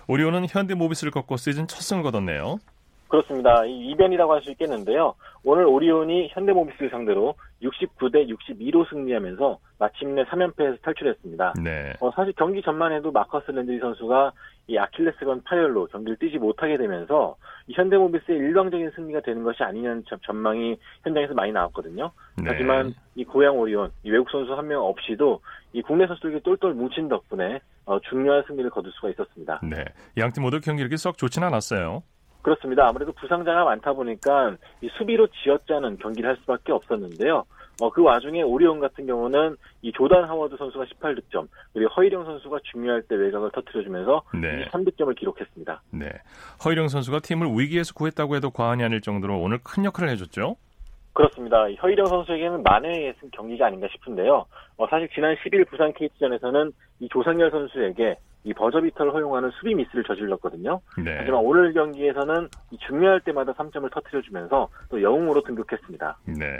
오리온은 0.08 0.46
현대모비스를 0.48 1.12
꺾고 1.12 1.36
시즌 1.36 1.68
첫 1.68 1.80
승을 1.80 2.02
거뒀네요. 2.02 2.58
그렇습니다. 3.22 3.66
이 3.66 3.90
이변이라고 3.90 4.32
할 4.32 4.42
수 4.42 4.50
있겠는데요. 4.52 5.14
오늘 5.44 5.66
오리온이 5.66 6.30
현대모비스를 6.32 6.88
상대로 6.90 7.34
69대 7.62 8.26
62로 8.26 8.88
승리하면서 8.88 9.58
마침내 9.78 10.24
3연패에서 10.24 10.80
탈출했습니다. 10.82 11.54
네. 11.62 11.92
어, 12.00 12.10
사실 12.12 12.32
경기 12.32 12.62
전만 12.62 12.92
해도 12.92 13.12
마커스 13.12 13.50
랜드리 13.50 13.78
선수가 13.80 14.32
이 14.68 14.78
아킬레스건 14.78 15.42
파열로 15.44 15.86
경기를 15.88 16.16
뛰지 16.16 16.38
못하게 16.38 16.78
되면서 16.78 17.36
이 17.66 17.74
현대모비스의 17.74 18.38
일방적인 18.38 18.90
승리가 18.96 19.20
되는 19.20 19.42
것이 19.44 19.62
아니냐는 19.62 20.02
전망이 20.24 20.78
현장에서 21.04 21.34
많이 21.34 21.52
나왔거든요. 21.52 22.10
네. 22.38 22.44
하지만 22.46 22.94
이 23.14 23.24
고향 23.24 23.58
오리온, 23.58 23.90
이 24.04 24.10
외국 24.10 24.30
선수 24.30 24.54
한 24.54 24.66
명 24.66 24.82
없이도 24.84 25.40
이 25.74 25.82
국내 25.82 26.06
선수들이 26.06 26.40
똘똘 26.42 26.72
뭉친 26.72 27.08
덕분에 27.08 27.60
어, 27.84 28.00
중요한 28.08 28.42
승리를 28.46 28.70
거둘 28.70 28.90
수가 28.92 29.10
있었습니다. 29.10 29.60
네, 29.64 29.84
양팀 30.16 30.42
모두 30.42 30.60
경기력이 30.60 30.96
썩 30.96 31.18
좋지는 31.18 31.46
않았어요. 31.48 32.02
그렇습니다. 32.42 32.88
아무래도 32.88 33.12
부상자가 33.12 33.64
많다 33.64 33.92
보니까 33.92 34.56
이 34.80 34.88
수비로 34.98 35.28
지어짜는 35.28 35.98
경기를 35.98 36.28
할 36.28 36.36
수밖에 36.38 36.72
없었는데요. 36.72 37.44
어, 37.80 37.90
그 37.90 38.02
와중에 38.02 38.42
오리온 38.42 38.80
같은 38.80 39.06
경우는 39.06 39.56
이 39.80 39.92
조단 39.92 40.24
하워드 40.24 40.56
선수가 40.56 40.84
18득점, 40.84 41.48
그리고 41.72 41.90
허일영 41.94 42.24
선수가 42.24 42.58
중요할 42.64 43.02
때 43.02 43.14
외곽을 43.14 43.50
터트려주면서 43.52 44.22
네. 44.34 44.66
3득점을 44.66 45.16
기록했습니다. 45.16 45.82
네. 45.90 46.10
허일영 46.64 46.88
선수가 46.88 47.20
팀을 47.20 47.48
위기에서 47.48 47.94
구했다고 47.94 48.36
해도 48.36 48.50
과언이 48.50 48.84
아닐 48.84 49.00
정도로 49.00 49.40
오늘 49.40 49.58
큰 49.64 49.84
역할을 49.84 50.10
해줬죠? 50.10 50.56
그렇습니다. 51.14 51.66
허일영 51.82 52.06
선수에게는 52.06 52.62
만회의 52.62 53.14
경기가 53.32 53.66
아닌가 53.66 53.88
싶은데요. 53.92 54.46
어, 54.76 54.86
사실 54.88 55.08
지난 55.14 55.34
10일 55.36 55.68
부산 55.68 55.92
KT전에서는 55.92 56.72
이 57.00 57.08
조상열 57.08 57.50
선수에게 57.50 58.16
이 58.44 58.52
버저비터를 58.52 59.12
허용하는 59.14 59.50
수비 59.52 59.74
미스를 59.74 60.02
저질렀거든요. 60.04 60.80
네. 61.04 61.16
하지만 61.18 61.40
오늘 61.40 61.72
경기에서는 61.72 62.48
중요할 62.86 63.20
때마다 63.20 63.52
3점을 63.52 63.88
터트려주면서 63.92 64.68
또 64.90 65.02
영웅으로 65.02 65.42
등극했습니다. 65.42 66.18
네. 66.38 66.58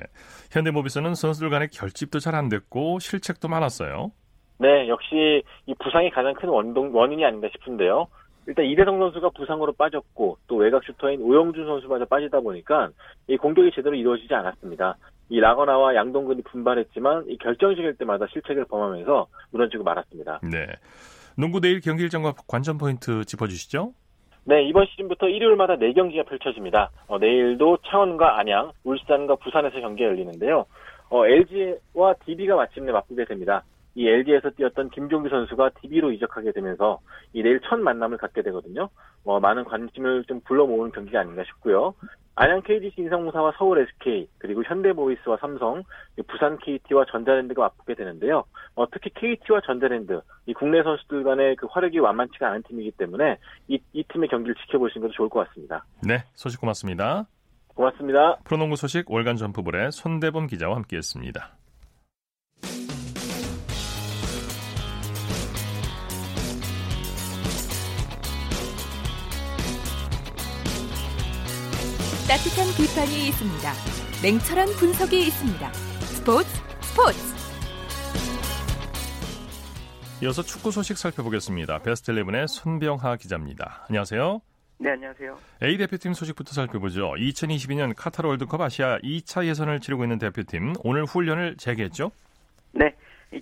현대모비스는 0.52 1.14
선수들 1.14 1.50
간의 1.50 1.68
결집도 1.68 2.18
잘 2.18 2.32
안 2.34 2.48
됐고 2.48 2.98
실책도 2.98 3.48
많았어요. 3.48 4.10
네, 4.58 4.88
역시 4.88 5.42
이 5.66 5.74
부상이 5.74 6.10
가장 6.10 6.32
큰 6.34 6.48
원동, 6.48 6.94
원인이 6.94 7.22
아닌가 7.24 7.48
싶은데요. 7.52 8.06
일단 8.46 8.64
이대성 8.64 8.98
선수가 8.98 9.30
부상으로 9.36 9.72
빠졌고 9.72 10.38
또 10.46 10.56
외곽 10.56 10.82
슈터인 10.84 11.20
오영준 11.20 11.66
선수마저 11.66 12.06
빠지다 12.06 12.40
보니까 12.40 12.88
이 13.26 13.36
공격이 13.36 13.70
제대로 13.74 13.94
이루어지지 13.94 14.32
않았습니다. 14.32 14.96
이 15.28 15.40
라거나와 15.40 15.94
양동근이 15.94 16.42
분발했지만 16.42 17.26
이 17.28 17.36
결정적일 17.38 17.96
때마다 17.96 18.26
실책을 18.32 18.64
범하면서 18.64 19.26
무너지고 19.50 19.84
말았습니다. 19.84 20.40
네. 20.50 20.66
농구 21.36 21.60
내일 21.60 21.80
경기 21.80 22.02
일정과 22.02 22.34
관전 22.46 22.78
포인트 22.78 23.24
짚어주시죠. 23.24 23.92
네, 24.44 24.64
이번 24.64 24.86
시즌부터 24.86 25.28
일요일마다 25.28 25.76
4경기가 25.76 26.26
펼쳐집니다. 26.26 26.90
어, 27.06 27.18
내일도 27.18 27.78
창원과 27.88 28.40
안양, 28.40 28.72
울산과 28.84 29.36
부산에서 29.36 29.80
경기가 29.80 30.08
열리는데요. 30.08 30.66
어, 31.10 31.26
LG와 31.26 32.14
DB가 32.24 32.56
마침내 32.56 32.90
맞붙게 32.90 33.24
됩니다. 33.26 33.62
이 33.94 34.08
LG에서 34.08 34.50
뛰었던 34.50 34.90
김종규 34.90 35.28
선수가 35.28 35.70
DB로 35.80 36.12
이적하게 36.12 36.52
되면서 36.52 37.00
이 37.34 37.42
내일 37.42 37.60
첫 37.60 37.78
만남을 37.78 38.16
갖게 38.16 38.42
되거든요. 38.42 38.88
어, 39.24 39.38
많은 39.38 39.64
관심을 39.64 40.24
좀 40.24 40.40
불러 40.40 40.66
모으는 40.66 40.92
경기가 40.92 41.20
아닌가 41.20 41.44
싶고요. 41.44 41.94
안양 42.34 42.62
KGC 42.62 43.02
인상무사와 43.02 43.52
서울 43.58 43.80
SK 43.80 44.28
그리고 44.38 44.62
현대모비스와 44.64 45.36
삼성, 45.40 45.82
부산 46.26 46.58
KT와 46.58 47.04
전자랜드가 47.10 47.62
맞붙게 47.62 47.94
되는데요. 47.94 48.44
어, 48.74 48.88
특히 48.90 49.10
KT와 49.14 49.60
전자랜드 49.66 50.20
이 50.46 50.54
국내 50.54 50.82
선수들 50.82 51.24
간의 51.24 51.56
그 51.56 51.66
화력이 51.70 51.98
완만치가 51.98 52.48
않은 52.48 52.62
팀이기 52.62 52.92
때문에 52.92 53.36
이, 53.68 53.78
이 53.92 54.02
팀의 54.04 54.28
경기를 54.28 54.54
지켜보시는 54.54 55.06
것도 55.06 55.14
좋을 55.14 55.28
것 55.28 55.46
같습니다. 55.48 55.84
네, 56.02 56.24
소식 56.34 56.60
고맙습니다. 56.60 57.26
고맙습니다. 57.74 58.36
프로농구 58.44 58.76
소식 58.76 59.10
월간 59.10 59.36
점프볼의 59.36 59.92
손대범 59.92 60.46
기자와 60.46 60.76
함께했습니다. 60.76 61.61
따뜻한 72.32 72.64
비판이 72.80 73.28
있습니다. 73.28 73.68
냉철한 74.24 74.68
분석이 74.80 75.18
있습니다. 75.18 75.68
스포츠 76.08 76.48
스포츠. 76.80 77.20
이어서 80.22 80.40
축구 80.40 80.70
소식 80.70 80.96
살펴보겠습니다. 80.96 81.80
베스트 81.80 82.10
11의 82.10 82.46
손병하 82.46 83.16
기자입니다. 83.16 83.84
안녕하세요. 83.86 84.40
네, 84.78 84.92
안녕하세요. 84.92 85.36
A 85.62 85.76
대표팀 85.76 86.14
소식부터 86.14 86.52
살펴보죠. 86.52 87.12
2022년 87.18 87.92
카타르 87.94 88.26
월드컵 88.28 88.62
아시아 88.62 88.96
2차 89.00 89.44
예선을 89.44 89.80
치르고 89.80 90.04
있는 90.04 90.18
대표팀 90.18 90.72
오늘 90.84 91.04
훈련을 91.04 91.58
재개했죠? 91.58 92.12
네. 92.72 92.94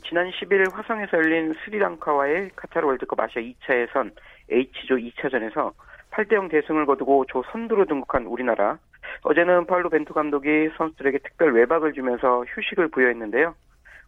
지난 0.08 0.28
10일 0.32 0.72
화성에서 0.72 1.16
열린 1.16 1.54
스리랑카와의 1.64 2.50
카타르 2.56 2.88
월드컵 2.88 3.20
아시아 3.20 3.40
2차 3.40 3.82
예선 3.82 4.10
H조 4.50 4.96
2차전에서 4.96 5.74
8대 6.12 6.34
0 6.34 6.48
대승을 6.48 6.86
거두고 6.86 7.26
조 7.26 7.42
선두로 7.52 7.86
등극한 7.86 8.26
우리나라. 8.26 8.78
어제는 9.22 9.66
파울로 9.66 9.88
벤투 9.90 10.12
감독이 10.12 10.70
선수들에게 10.76 11.18
특별 11.18 11.54
외박을 11.54 11.92
주면서 11.92 12.44
휴식을 12.48 12.88
부여했는데요. 12.88 13.54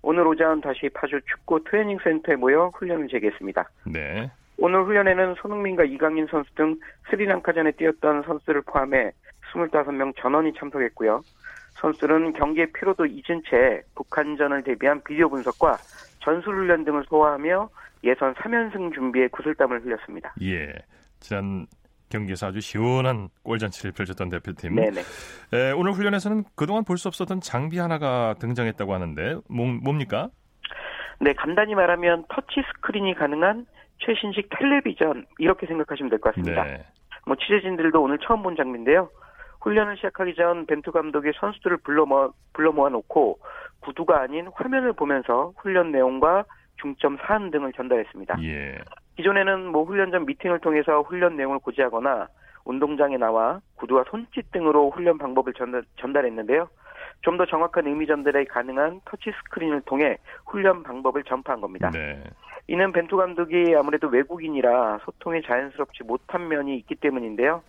오늘 0.02 0.26
오전 0.26 0.60
다시 0.60 0.88
파주 0.88 1.20
축구 1.26 1.62
트레이닝 1.64 1.98
센터에 2.02 2.36
모여 2.36 2.70
훈련을 2.74 3.08
재개했습니다. 3.08 3.68
네. 3.92 4.30
오늘 4.58 4.84
훈련에는 4.84 5.34
손흥민과 5.40 5.84
이강인 5.84 6.26
선수 6.26 6.52
등 6.54 6.78
스리랑카전에 7.10 7.72
뛰었던 7.72 8.22
선수를 8.22 8.62
포함해 8.62 9.12
25명 9.52 10.14
전원이 10.16 10.54
참석했고요. 10.54 11.22
선수들은 11.74 12.34
경기의 12.34 12.72
피로도 12.72 13.06
잊은 13.06 13.42
채 13.48 13.82
북한전을 13.94 14.62
대비한 14.62 15.02
비디오 15.02 15.28
분석과 15.28 15.78
전술 16.20 16.54
훈련 16.54 16.84
등을 16.84 17.04
소화하며 17.08 17.68
예선 18.04 18.34
3연승 18.34 18.94
준비에 18.94 19.28
구슬땀을 19.28 19.84
흘렸습니다. 19.84 20.34
예. 20.42 20.72
지난 21.20 21.66
경기에서 22.12 22.46
아주 22.48 22.60
시원한 22.60 23.28
골잔치를 23.42 23.92
펼쳤던 23.92 24.28
대표팀. 24.28 24.74
네네. 24.76 25.00
에, 25.52 25.72
오늘 25.72 25.92
훈련에서는 25.92 26.44
그동안 26.54 26.84
볼 26.84 26.96
수 26.98 27.08
없었던 27.08 27.40
장비 27.40 27.78
하나가 27.78 28.34
등장했다고 28.38 28.94
하는데 28.94 29.36
뭐, 29.48 29.66
뭡니까? 29.82 30.28
네, 31.20 31.32
간단히 31.32 31.74
말하면 31.74 32.24
터치 32.28 32.62
스크린이 32.76 33.14
가능한 33.14 33.66
최신식 33.98 34.50
텔레비전 34.58 35.26
이렇게 35.38 35.66
생각하시면 35.66 36.10
될 36.10 36.18
것 36.20 36.34
같습니다. 36.34 36.64
네. 36.64 36.84
뭐 37.26 37.36
취재진들도 37.36 38.02
오늘 38.02 38.18
처음 38.18 38.42
본 38.42 38.56
장면인데요. 38.56 39.08
훈련을 39.62 39.96
시작하기 39.96 40.34
전 40.34 40.66
벤투 40.66 40.90
감독이 40.90 41.30
선수들을 41.38 41.78
불러 41.84 42.04
모 42.04 42.32
불러 42.52 42.72
모아놓고 42.72 43.38
구두가 43.80 44.20
아닌 44.22 44.48
화면을 44.54 44.92
보면서 44.92 45.52
훈련 45.56 45.92
내용과 45.92 46.44
중점 46.80 47.16
사안 47.24 47.50
등을 47.52 47.72
전달했습니다. 47.72 48.42
예. 48.42 48.78
기존에는 49.16 49.66
뭐 49.66 49.84
훈련 49.84 50.10
전 50.10 50.26
미팅을 50.26 50.60
통해서 50.60 51.02
훈련 51.02 51.36
내용을 51.36 51.58
고지하거나 51.58 52.28
운동장에 52.64 53.16
나와 53.16 53.60
구두와 53.76 54.04
손짓 54.10 54.50
등으로 54.52 54.90
훈련 54.90 55.18
방법을 55.18 55.52
전달, 55.54 55.84
전달했는데요. 55.96 56.68
좀 57.22 57.36
더 57.36 57.46
정확한 57.46 57.86
의미 57.86 58.06
전달이 58.06 58.46
가능한 58.46 59.00
터치 59.04 59.30
스크린을 59.30 59.82
통해 59.82 60.18
훈련 60.44 60.82
방법을 60.82 61.22
전파한 61.24 61.60
겁니다. 61.60 61.90
네. 61.90 62.22
이는 62.66 62.92
벤투 62.92 63.16
감독이 63.16 63.74
아무래도 63.76 64.08
외국인이라 64.08 65.00
소통이 65.04 65.42
자연스럽지 65.42 66.04
못한 66.04 66.48
면이 66.48 66.76
있기 66.78 66.96
때문인데요. 66.96 67.62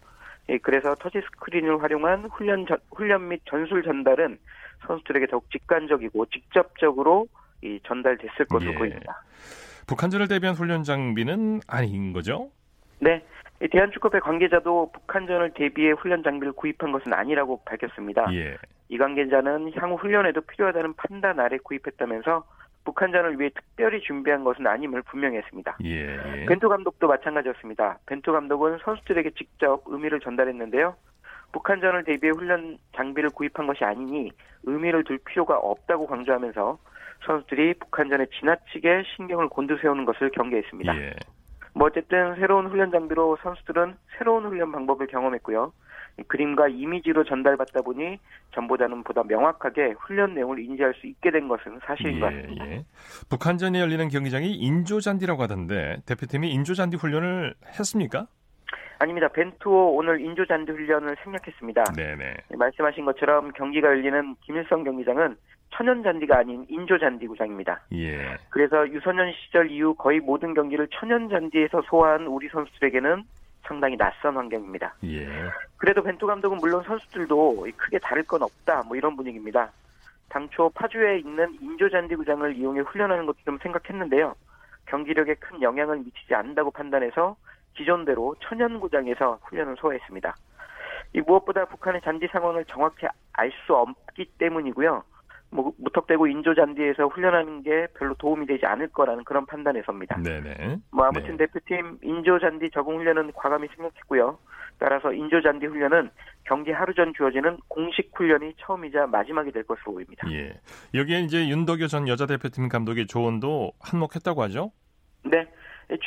예, 0.50 0.58
그래서 0.58 0.96
터치 0.96 1.22
스크린을 1.22 1.82
활용한 1.82 2.26
훈련 2.26 2.66
전, 2.66 2.78
훈련 2.92 3.28
및 3.30 3.42
전술 3.46 3.84
전달은 3.84 4.38
선수들에게 4.88 5.28
더욱 5.28 5.50
직관적이고 5.52 6.26
직접적으로 6.28 7.28
이 7.62 7.80
전달됐을 7.84 8.46
것으로 8.50 8.74
예. 8.74 8.76
보입니다. 8.76 9.22
북한전을 9.88 10.28
대비한 10.28 10.56
훈련 10.56 10.84
장비는 10.84 11.62
아닌 11.68 12.13
거죠? 12.13 12.50
네. 13.00 13.24
이 13.62 13.68
대한축구협회 13.68 14.20
관계자도 14.20 14.92
북한전을 14.92 15.52
대비해 15.54 15.92
훈련 15.92 16.24
장비를 16.24 16.54
구입한 16.54 16.92
것은 16.92 17.13
아니라고 17.13 17.62
밝혔습니다. 17.63 18.28
예. 18.34 18.58
이 18.90 18.98
관계자는 18.98 19.72
향후 19.75 19.96
훈련에도 19.96 20.42
필요하다는 20.42 20.94
판단 20.96 21.40
아래 21.40 21.58
구입했다면서 21.58 22.44
북한전을 22.84 23.40
위해 23.40 23.50
특별히 23.56 24.02
준비한 24.02 24.44
것은 24.44 24.68
아님을 24.68 25.04
분명히 25.04 25.38
했습니다. 25.38 25.78
예. 25.86 26.42
예. 26.42 26.46
벤투 26.46 26.68
감독도 26.68 27.08
마찬가지였습니다. 27.08 28.00
벤투 28.06 28.32
감독은 28.34 28.80
선수들에게 28.84 29.32
직접 29.32 29.84
의미를 29.86 30.20
전달했는데요. 30.20 30.96
북한전을 31.54 32.04
대비해 32.04 32.32
훈련 32.36 32.78
장비를 32.96 33.30
구입한 33.30 33.68
것이 33.68 33.86
아니니 33.86 34.32
의미를 34.63 35.04
둘 35.04 35.20
필요가 35.20 35.58
없다고 35.58 36.08
강조하면서 36.08 36.78
선수들이 37.25 37.75
북한전에 37.75 38.27
지나치게 38.39 39.03
신경을 39.15 39.50
곤두세우는 39.50 40.06
것을 40.06 40.30
경계했습니다. 40.32 40.98
예. 40.98 41.13
뭐 41.75 41.88
어쨌든 41.88 42.36
새로운 42.36 42.68
훈련 42.68 42.92
장비로 42.92 43.38
선수들은 43.42 43.96
새로운 44.18 44.46
훈련 44.46 44.72
방법을 44.72 45.08
경험했고요. 45.08 45.74
그림과 46.27 46.68
이미지로 46.68 47.24
전달받다 47.24 47.82
보니 47.82 48.20
전보다는 48.53 49.03
보다 49.03 49.24
명확하게 49.24 49.96
훈련 50.00 50.36
내용을 50.36 50.60
인지할 50.60 50.94
수 50.94 51.08
있게 51.08 51.32
된 51.32 51.48
것은 51.48 51.80
사실인 51.86 52.20
것 52.20 52.27
같습니다. 52.27 52.68
예. 52.68 52.86
북한전이 53.30 53.80
열리는 53.80 54.08
경기장이 54.10 54.53
인조잔디라고 54.53 55.42
하던데 55.42 55.98
대표팀이 56.06 56.51
인조잔디 56.51 56.98
훈련을 56.98 57.56
했습니까? 57.80 58.27
아닙니다. 59.00 59.27
벤투호 59.27 59.96
오늘 59.96 60.22
인조잔디 60.22 60.72
훈련을 60.72 61.15
생략했습니다. 61.24 61.84
네네. 61.96 62.36
말씀하신 62.58 63.06
것처럼 63.06 63.51
경기가 63.53 63.88
열리는 63.88 64.36
김일성 64.42 64.84
경기장은 64.84 65.36
천연잔디가 65.74 66.38
아닌 66.38 66.65
인조잔디 66.70 67.27
구장입니다. 67.27 67.82
예. 67.94 68.38
그래서 68.50 68.88
유소년 68.89 69.32
시절 69.34 69.70
이후 69.72 69.94
거의 69.96 70.20
모든 70.20 70.53
경기를 70.53 70.88
천연잔디에서 70.88 71.82
소화한 71.84 72.27
우리 72.27 72.48
선수들에게는 72.50 73.24
상당히 73.63 73.98
낯선 73.98 74.36
환경입니다. 74.36 74.94
예. 75.06 75.27
그래도 75.77 76.03
벤투 76.03 76.25
감독은 76.25 76.58
물론 76.58 76.84
선수들도 76.84 77.68
크게 77.75 78.00
다를 78.00 78.24
건 78.24 78.44
없다 78.44 78.84
뭐 78.84 78.96
이런 78.96 79.15
분위기입니다. 79.15 79.72
당초 80.30 80.70
파주에 80.70 81.20
있는 81.20 81.58
인조잔디 81.62 82.15
구장을 82.15 82.56
이용해 82.56 82.82
훈련하는 82.82 83.25
것도 83.25 83.38
좀 83.46 83.58
생각했는데요. 83.60 84.36
경기력에 84.88 85.36
큰 85.36 85.62
영향을 85.62 85.98
미치지 86.00 86.36
않는다고 86.36 86.72
판단해서 86.72 87.36
기존대로 87.75 88.36
천연 88.42 88.80
구장에서 88.80 89.39
훈련을 89.44 89.75
소화했습니다. 89.77 90.36
이 91.13 91.22
무엇보다 91.22 91.65
북한의 91.65 92.01
잔디 92.01 92.27
상황을 92.27 92.65
정확히 92.65 93.08
알 93.34 93.51
수 93.65 93.75
없기 93.75 94.25
때문이고요. 94.38 95.03
뭐 95.53 95.72
무턱대고 95.77 96.27
인조 96.27 96.55
잔디에서 96.55 97.07
훈련하는 97.07 97.62
게 97.62 97.88
별로 97.98 98.15
도움이 98.15 98.48
되지 98.48 98.65
않을 98.65 98.88
거라는 98.89 99.24
그런 99.24 99.45
판단에서입니다. 99.45 100.17
네네. 100.17 100.79
뭐 100.91 101.05
아무튼 101.05 101.38
네. 101.38 101.45
대표팀 101.45 102.00
인조 102.01 102.39
잔디 102.39 102.69
적응 102.72 102.98
훈련은 102.98 103.31
과감히 103.33 103.67
생략했고요. 103.75 104.39
따라서 104.79 105.13
인조 105.13 105.41
잔디 105.41 105.67
훈련은 105.67 106.10
경기 106.45 106.72
하루 106.72 106.93
전 106.93 107.13
주어지는 107.15 107.57
공식 107.67 108.12
훈련이 108.15 108.55
처음이자 108.57 109.07
마지막이 109.07 109.51
될 109.51 109.63
것으로 109.63 109.93
보입니다. 109.93 110.27
예. 110.31 110.60
여기에 110.93 111.22
이제 111.22 111.48
윤덕여 111.48 111.88
전 111.88 112.07
여자 112.07 112.25
대표팀 112.25 112.67
감독의 112.67 113.05
조언도 113.07 113.74
한몫했다고 113.79 114.41
하죠? 114.43 114.72
네. 115.24 115.48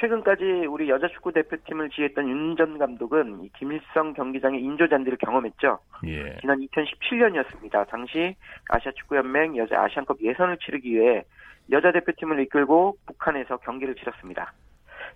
최근까지 0.01 0.67
우리 0.69 0.89
여자 0.89 1.07
축구 1.09 1.33
대표팀을 1.33 1.91
지휘했던 1.91 2.29
윤 2.29 2.57
전 2.57 2.79
감독은 2.79 3.45
이 3.45 3.51
김일성 3.59 4.15
경기장의 4.15 4.63
인조 4.63 4.89
잔디를 4.89 5.19
경험했죠. 5.19 5.79
예. 6.07 6.37
지난 6.41 6.59
2017년이었습니다. 6.61 7.87
당시 7.89 8.35
아시아 8.71 8.93
축구연맹 8.93 9.57
여자 9.59 9.83
아시안컵 9.83 10.23
예선을 10.23 10.57
치르기 10.59 10.95
위해 10.95 11.25
여자 11.71 11.93
대표팀을 11.93 12.41
이끌고 12.41 12.97
북한에서 13.07 13.59
경기를 13.59 13.95
치렀습니다. 13.97 14.53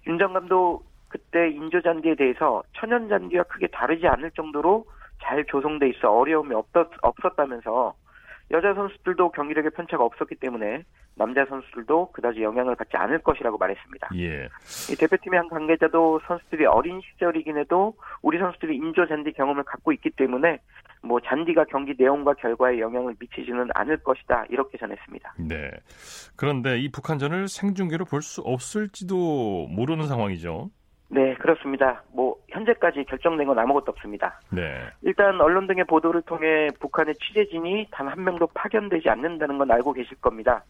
윤 0.06 0.18
전 0.18 0.32
감독 0.34 0.84
그때 1.08 1.48
인조 1.50 1.80
잔디에 1.80 2.14
대해서 2.14 2.62
천연 2.74 3.08
잔디와 3.08 3.44
크게 3.44 3.68
다르지 3.68 4.06
않을 4.06 4.30
정도로 4.32 4.84
잘 5.22 5.44
조성돼 5.46 5.88
있어 5.90 6.10
어려움이 6.12 6.54
없었, 6.54 6.88
없었다면서 7.02 7.94
여자 8.50 8.74
선수들도 8.74 9.30
경기력에 9.30 9.70
편차가 9.70 10.04
없었기 10.04 10.34
때문에 10.36 10.82
남자 11.14 11.44
선수들도 11.46 12.12
그다지 12.12 12.42
영향을 12.42 12.74
받지 12.74 12.96
않을 12.96 13.20
것이라고 13.20 13.58
말했습니다. 13.58 14.08
예. 14.16 14.48
이 14.92 14.96
대표팀의 14.96 15.38
한 15.38 15.48
관계자도 15.48 16.20
선수들이 16.26 16.66
어린 16.66 17.00
시절이긴 17.00 17.58
해도 17.58 17.94
우리 18.22 18.38
선수들이 18.38 18.76
인조 18.76 19.06
잔디 19.06 19.32
경험을 19.32 19.62
갖고 19.64 19.92
있기 19.92 20.10
때문에 20.10 20.58
뭐 21.02 21.20
잔디가 21.20 21.64
경기 21.64 21.94
내용과 21.96 22.34
결과에 22.34 22.78
영향을 22.80 23.14
미치지는 23.18 23.68
않을 23.74 23.98
것이다 24.02 24.44
이렇게 24.50 24.76
전했습니다. 24.78 25.34
네. 25.38 25.70
그런데 26.36 26.78
이 26.78 26.90
북한전을 26.90 27.48
생중계로 27.48 28.04
볼 28.04 28.20
수 28.22 28.42
없을지도 28.42 29.68
모르는 29.68 30.06
상황이죠. 30.06 30.70
네 31.12 31.34
그렇습니다. 31.34 32.02
뭐 32.12 32.36
현재까지 32.50 33.04
결정된 33.04 33.46
건 33.46 33.58
아무것도 33.58 33.90
없습니다. 33.92 34.40
네. 34.50 34.88
일단 35.02 35.40
언론 35.40 35.66
등의 35.66 35.84
보도를 35.84 36.22
통해 36.22 36.68
북한의 36.78 37.14
취재진이 37.16 37.88
단 37.90 38.06
한 38.08 38.22
명도 38.24 38.46
파견되지 38.54 39.08
않는다는 39.08 39.58
건 39.58 39.70
알고 39.72 39.92
계실 39.92 40.16
겁니다. 40.20 40.64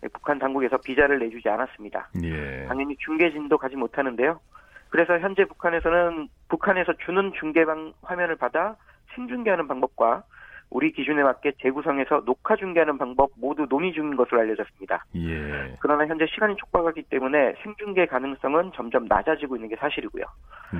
네, 0.00 0.08
북한 0.12 0.38
당국에서 0.38 0.78
비자를 0.78 1.18
내주지 1.18 1.48
않았습니다. 1.48 2.08
예. 2.22 2.64
당연히 2.66 2.96
중계진도 2.96 3.58
가지 3.58 3.76
못하는데요. 3.76 4.40
그래서 4.88 5.18
현재 5.18 5.44
북한에서는 5.44 6.28
북한에서 6.48 6.92
주는 7.04 7.32
중계방 7.38 7.92
화면을 8.02 8.36
받아 8.36 8.76
생중계하는 9.14 9.68
방법과 9.68 10.22
우리 10.70 10.92
기준에 10.92 11.22
맞게 11.22 11.52
재구성해서 11.60 12.24
녹화 12.24 12.56
중계하는 12.56 12.96
방법 12.96 13.30
모두 13.36 13.66
논의 13.68 13.92
중인 13.92 14.16
것으로 14.16 14.40
알려졌습니다. 14.40 15.04
예. 15.16 15.76
그러나 15.80 16.06
현재 16.06 16.26
시간이 16.26 16.56
촉박하기 16.56 17.02
때문에 17.10 17.54
생중계 17.62 18.06
가능성은 18.06 18.72
점점 18.74 19.06
낮아지고 19.08 19.56
있는 19.56 19.68
게 19.68 19.76
사실이고요. 19.76 20.24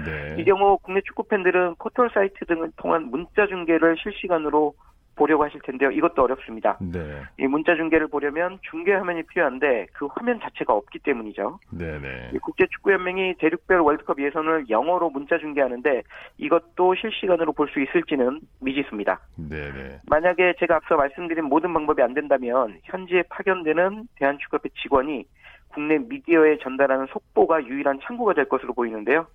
네. 0.05 0.37
이 0.38 0.44
경우 0.44 0.79
국내 0.79 1.00
축구 1.05 1.24
팬들은 1.24 1.74
포털 1.79 2.09
사이트 2.11 2.44
등을 2.46 2.70
통한 2.76 3.11
문자 3.11 3.46
중계를 3.48 3.96
실시간으로 3.98 4.74
보려고 5.20 5.44
하실 5.44 5.61
텐데요. 5.61 5.90
이것도 5.90 6.22
어렵습니다. 6.22 6.78
네. 6.80 7.20
이 7.38 7.46
문자 7.46 7.76
중계를 7.76 8.09
보려면 8.09 8.59
중계 8.70 8.94
화면이 8.94 9.24
필요한데 9.24 9.88
그 9.92 10.06
화면 10.06 10.40
자체가 10.40 10.72
없기 10.72 11.00
때문이죠. 11.00 11.59
네네. 11.78 12.30
이 12.33 12.38
국제축구연맹이 12.38 13.35
대륙별 13.38 13.80
월드컵 13.80 14.18
예선을 14.18 14.70
영어로 14.70 15.11
문자 15.11 15.37
중계하는데 15.37 16.02
이것도 16.38 16.94
실시간으로 16.94 17.52
볼 17.52 17.70
수 17.70 17.80
있을지는 17.80 18.40
미지수입니다. 18.61 19.20
네네. 19.37 20.00
만약에 20.09 20.54
제가 20.59 20.76
앞서 20.76 20.96
말씀드린 20.96 21.44
모든 21.44 21.72
방법이 21.72 22.02
안 22.02 22.14
된다면 22.14 22.78
현지에 22.83 23.22
파견되는 23.28 24.09
대한축구협회 24.16 24.70
직원이 24.83 25.24
국내 25.68 25.98
미디어에 25.98 26.59
전달하는 26.59 27.06
속보가 27.12 27.66
유일한 27.66 28.00
참고가 28.02 28.33
될 28.33 28.48
것으로 28.48 28.72
보이는데요. 28.72 29.26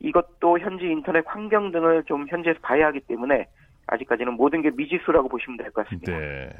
이것도 0.00 0.60
현지 0.60 0.86
인터넷 0.86 1.24
환경 1.26 1.72
등을 1.72 2.04
좀 2.04 2.26
현지에서 2.28 2.60
봐야 2.62 2.86
하기 2.86 3.00
때문에 3.00 3.48
아직까지는 3.88 4.34
모든 4.34 4.62
게 4.62 4.70
미지수라고 4.70 5.28
보시면 5.28 5.56
될 5.56 5.70
것 5.72 5.84
같습니다. 5.84 6.12
네. 6.12 6.50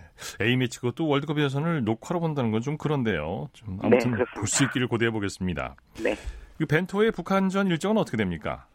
A매치 0.41 0.81
그것도 0.81 1.07
월드컵 1.09 1.38
예선을 1.38 1.85
녹화로 1.85 2.21
본다는 2.21 2.51
건 2.51 2.61
좀 2.62 2.77
그런데요. 2.77 3.49
좀 3.53 3.79
아무튼 3.83 4.11
네, 4.11 4.17
그렇습니다. 4.17 4.25
볼수 4.35 4.64
있기를 4.64 4.88
고대해 4.88 5.11
보겠습니다. 5.11 5.77
네. 6.03 6.14
그 6.59 6.67
벤토의 6.67 7.12
북한전 7.12 7.69
일정은 7.69 7.99
어떻게 7.99 8.17
됩니까? 8.17 8.67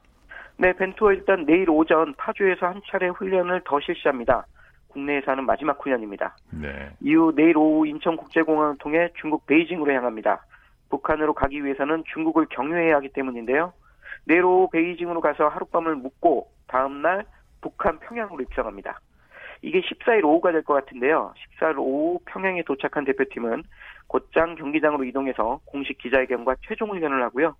네, 0.58 0.72
벤투어 0.74 1.12
일단 1.14 1.46
내일 1.46 1.70
오전 1.70 2.14
파주에서 2.16 2.68
한 2.68 2.82
차례 2.90 3.08
훈련을 3.10 3.62
더 3.66 3.80
실시합니다. 3.82 4.46
국내에서 4.90 5.32
하는 5.32 5.46
마지막 5.46 5.84
훈련입니다. 5.84 6.38
네. 6.52 6.90
이후 7.02 7.34
내일 7.36 7.58
오후 7.58 7.88
인천국제공항을 7.88 8.78
통해 8.78 9.10
중국 9.20 9.46
베이징으로 9.48 9.92
향합니다. 9.92 10.46
북한으로 10.90 11.34
가기 11.34 11.66
위해서는 11.66 12.04
중국을 12.14 12.46
경유해야 12.52 12.96
하기 12.98 13.10
때문인데요. 13.10 13.74
내일 14.26 14.46
오후 14.46 14.70
베이징으로 14.70 15.20
가서 15.20 15.48
하룻밤을 15.48 15.96
묵고 15.96 16.48
다음날 16.68 17.26
북한 17.64 17.98
평양으로 18.00 18.44
입성합니다. 18.44 19.00
이게 19.62 19.80
14일 19.82 20.26
오후가 20.26 20.52
될 20.52 20.62
것 20.64 20.74
같은데요. 20.74 21.34
14일 21.58 21.78
오후 21.80 22.20
평양에 22.26 22.64
도착한 22.64 23.06
대표팀은 23.06 23.64
곧장 24.08 24.56
경기장으로 24.56 25.06
이동해서 25.06 25.62
공식 25.66 25.98
기자회견과 25.98 26.58
최종 26.68 26.90
훈련을 26.92 27.24
하고요. 27.24 27.56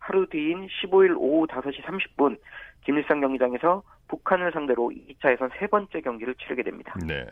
하루 0.00 0.26
뒤인 0.28 0.66
15일 0.66 1.16
오후 1.16 1.46
5시 1.46 1.82
30분 1.84 2.38
김일성 2.84 3.20
경기장에서 3.20 3.82
북한을 4.08 4.52
상대로 4.52 4.90
2차 4.90 5.32
예선 5.32 5.48
세 5.58 5.66
번째 5.68 6.00
경기를 6.02 6.34
치르게 6.34 6.62
됩니다. 6.62 6.92
네. 7.06 7.24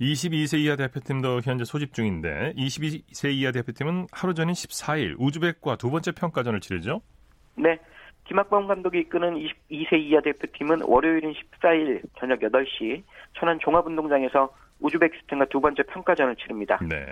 22세 0.00 0.58
이하 0.58 0.74
대표팀도 0.74 1.42
현재 1.44 1.64
소집 1.64 1.92
중인데 1.94 2.54
22세 2.56 3.30
이하 3.32 3.52
대표팀은 3.52 4.08
하루 4.10 4.34
전인 4.34 4.54
14일 4.54 5.14
우즈벡과 5.18 5.76
두 5.76 5.90
번째 5.90 6.10
평가전을 6.12 6.58
치르죠. 6.60 7.02
네. 7.54 7.78
김학범 8.28 8.68
감독이 8.68 9.00
이끄는 9.00 9.36
22세 9.36 9.98
이하 9.98 10.20
대표팀은 10.20 10.82
월요일인 10.82 11.32
14일 11.32 12.02
저녁 12.18 12.40
8시 12.40 13.02
천안 13.38 13.58
종합운동장에서 13.58 14.50
우즈베키스탄과 14.80 15.46
두 15.46 15.60
번째 15.60 15.82
평가전을 15.84 16.36
치릅니다. 16.36 16.78
네. 16.86 17.06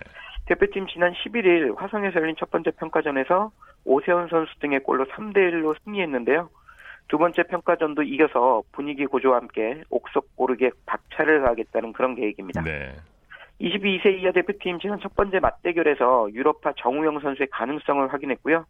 대표팀 0.45 0.87
지난 0.89 1.15
11일 1.15 1.75
화성에서 1.77 2.21
열린 2.21 2.37
첫 2.39 2.51
번째 2.51 2.71
평가전에서 2.73 3.51
오세훈 3.87 4.29
선수 4.29 4.53
등의 4.61 4.81
골로 4.81 5.07
3대 5.07 5.37
1로 5.37 5.75
승리했는데요. 5.85 6.51
두 7.09 7.19
번째 7.19 7.45
평가전도 7.45 8.03
이겨서 8.03 8.63
분위기 8.73 9.07
고조와 9.07 9.39
함께 9.39 9.83
옥석 9.89 10.27
오르게 10.37 10.71
박차를 10.85 11.41
가하겠다는 11.41 11.95
그런 11.95 12.15
계획입니다. 12.15 12.63
네. 12.63 12.95
22세 13.61 14.21
이하 14.21 14.33
대표팀 14.33 14.81
지난 14.81 15.01
첫 15.01 15.15
번째 15.17 15.41
맞대결에서 15.41 16.29
유럽파 16.35 16.75
정우영 16.77 17.21
선수의 17.21 17.49
가능성을 17.51 18.13
확인했고요. 18.13 18.67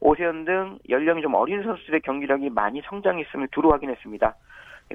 오세훈 0.00 0.44
등 0.44 0.78
연령이 0.88 1.22
좀 1.22 1.34
어린 1.34 1.62
선수들의 1.62 2.00
경기력이 2.00 2.50
많이 2.50 2.82
성장했음을 2.86 3.48
두루 3.52 3.70
확인했습니다. 3.72 4.34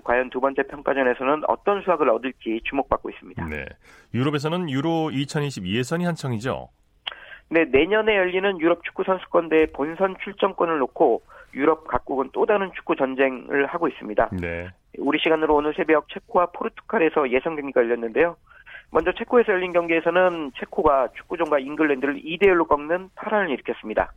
과연 0.04 0.30
두 0.30 0.42
번째 0.42 0.64
평가전에서는 0.64 1.44
어떤 1.48 1.82
수확을 1.84 2.10
얻을지 2.10 2.60
주목받고 2.66 3.10
있습니다. 3.12 3.46
네. 3.46 3.66
유럽에서는 4.14 4.70
유로 4.70 5.10
2020 5.12 5.66
예선이 5.68 6.06
한창이죠. 6.06 6.70
네, 7.50 7.66
내년에 7.66 8.16
열리는 8.16 8.60
유럽 8.60 8.84
축구 8.84 9.04
선수권대회 9.04 9.68
본선 9.68 10.16
출전권을 10.24 10.80
놓고 10.80 11.22
유럽 11.54 11.88
각국은 11.88 12.32
또 12.34 12.46
다른 12.46 12.72
축구 12.76 12.96
전쟁을 12.96 13.68
하고 13.68 13.88
있습니다. 13.88 14.30
네. 14.42 14.70
우리 14.98 15.20
시간으로 15.20 15.56
오늘 15.56 15.74
새벽 15.76 16.10
체코와 16.10 16.48
포르투갈에서 16.48 17.32
예선 17.32 17.56
경기가 17.56 17.82
열렸는데요. 17.82 18.36
먼저 18.92 19.12
체코에서 19.14 19.54
열린 19.54 19.72
경기에서는 19.72 20.52
체코가 20.60 21.10
축구 21.16 21.36
종가 21.36 21.60
잉글랜드를 21.60 22.16
2대 22.16 22.44
1로 22.44 22.68
꺾는 22.68 23.10
파란을 23.16 23.50
일으켰습니다. 23.52 24.12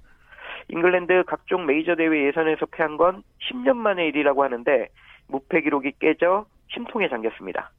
잉글랜드 0.69 1.25
각종 1.27 1.67
메이저 1.67 1.95
대회 1.95 2.27
예선에서 2.27 2.67
패한 2.67 2.97
건 2.97 3.23
10년 3.51 3.77
만의 3.77 4.09
일이라고 4.09 4.45
하는데 4.45 4.89
무패 5.29 5.63
기록이 5.63 5.93
깨져 5.99 6.47
심통에 6.73 7.09
잠겼습니다. 7.09 7.71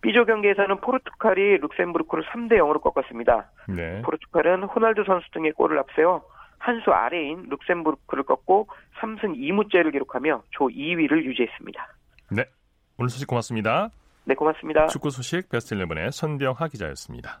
B조 0.00 0.24
경기에서는 0.26 0.80
포르투갈이 0.80 1.58
룩셈부르크를 1.58 2.24
3대 2.26 2.52
0으로 2.52 2.80
꺾었습니다. 2.80 3.50
네. 3.68 4.02
포르투갈은 4.02 4.64
호날두 4.64 5.04
선수 5.04 5.28
등의 5.32 5.52
골을 5.52 5.78
앞세워 5.78 6.22
한 6.58 6.80
수 6.82 6.90
아래인 6.90 7.46
룩셈부르크를 7.48 8.24
꺾고 8.24 8.68
3승 9.00 9.36
2무째를 9.36 9.92
기록하며 9.92 10.42
조 10.50 10.66
2위를 10.66 11.24
유지했습니다. 11.24 11.88
네. 12.32 12.44
오늘 12.98 13.08
소식 13.10 13.26
고맙습니다. 13.28 13.90
네, 14.24 14.34
고맙습니다. 14.34 14.86
축구 14.88 15.10
소식 15.10 15.48
베스트 15.48 15.74
11의 15.76 16.10
선병하 16.10 16.68
기자였습니다. 16.68 17.40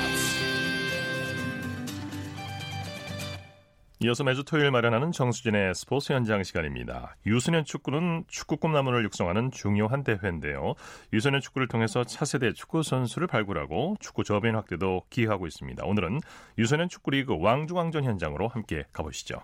이어서 4.03 4.23
매주 4.23 4.43
토요일 4.43 4.71
마련하는 4.71 5.11
정수진의 5.11 5.75
스포츠 5.75 6.11
현장 6.11 6.41
시간입니다. 6.41 7.15
유소년 7.27 7.63
축구는 7.63 8.23
축구 8.27 8.57
꿈나무를 8.57 9.03
육성하는 9.03 9.51
중요한 9.51 10.03
대회인데요. 10.03 10.73
유소년 11.13 11.39
축구를 11.39 11.67
통해서 11.67 12.03
차세대 12.03 12.53
축구 12.53 12.81
선수를 12.81 13.27
발굴하고 13.27 13.97
축구 13.99 14.23
저변 14.23 14.55
확대도 14.55 15.03
기하고 15.11 15.45
있습니다. 15.45 15.85
오늘은 15.85 16.19
유소년 16.57 16.89
축구 16.89 17.11
리그 17.11 17.37
왕중왕전 17.39 18.03
현장으로 18.03 18.47
함께 18.47 18.85
가보시죠. 18.91 19.43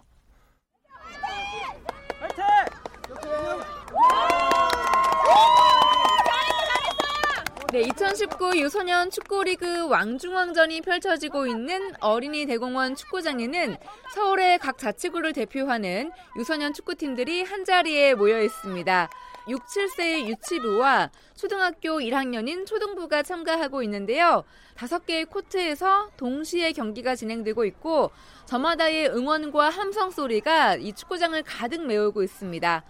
네, 7.74 7.82
2019 7.82 8.60
유소년 8.60 9.12
축구리그 9.12 9.90
왕중왕전이 9.90 10.80
펼쳐지고 10.80 11.48
있는 11.48 11.94
어린이 12.00 12.46
대공원 12.46 12.96
축구장에는 12.96 13.76
서울의 14.16 14.60
각 14.60 14.78
자치구를 14.78 15.34
대표하는 15.34 16.14
유소년 16.38 16.74
축구팀들이 16.74 17.44
한자리에 17.44 18.14
모여 18.14 18.42
있습니다. 18.42 19.10
6, 19.50 19.66
7세의 19.66 20.28
유치부와 20.28 21.12
초등학교 21.36 22.00
1학년인 22.00 22.66
초등부가 22.66 23.22
참가하고 23.24 23.84
있는데요. 23.84 24.46
다섯 24.76 25.06
개의 25.06 25.26
코트에서 25.26 26.10
동시에 26.16 26.72
경기가 26.72 27.16
진행되고 27.16 27.66
있고 27.66 28.12
저마다의 28.46 29.10
응원과 29.10 29.72
함성 29.72 30.10
소리가 30.12 30.76
이 30.76 30.94
축구장을 30.94 31.44
가득 31.44 31.86
메우고 31.86 32.24
있습니다. 32.24 32.84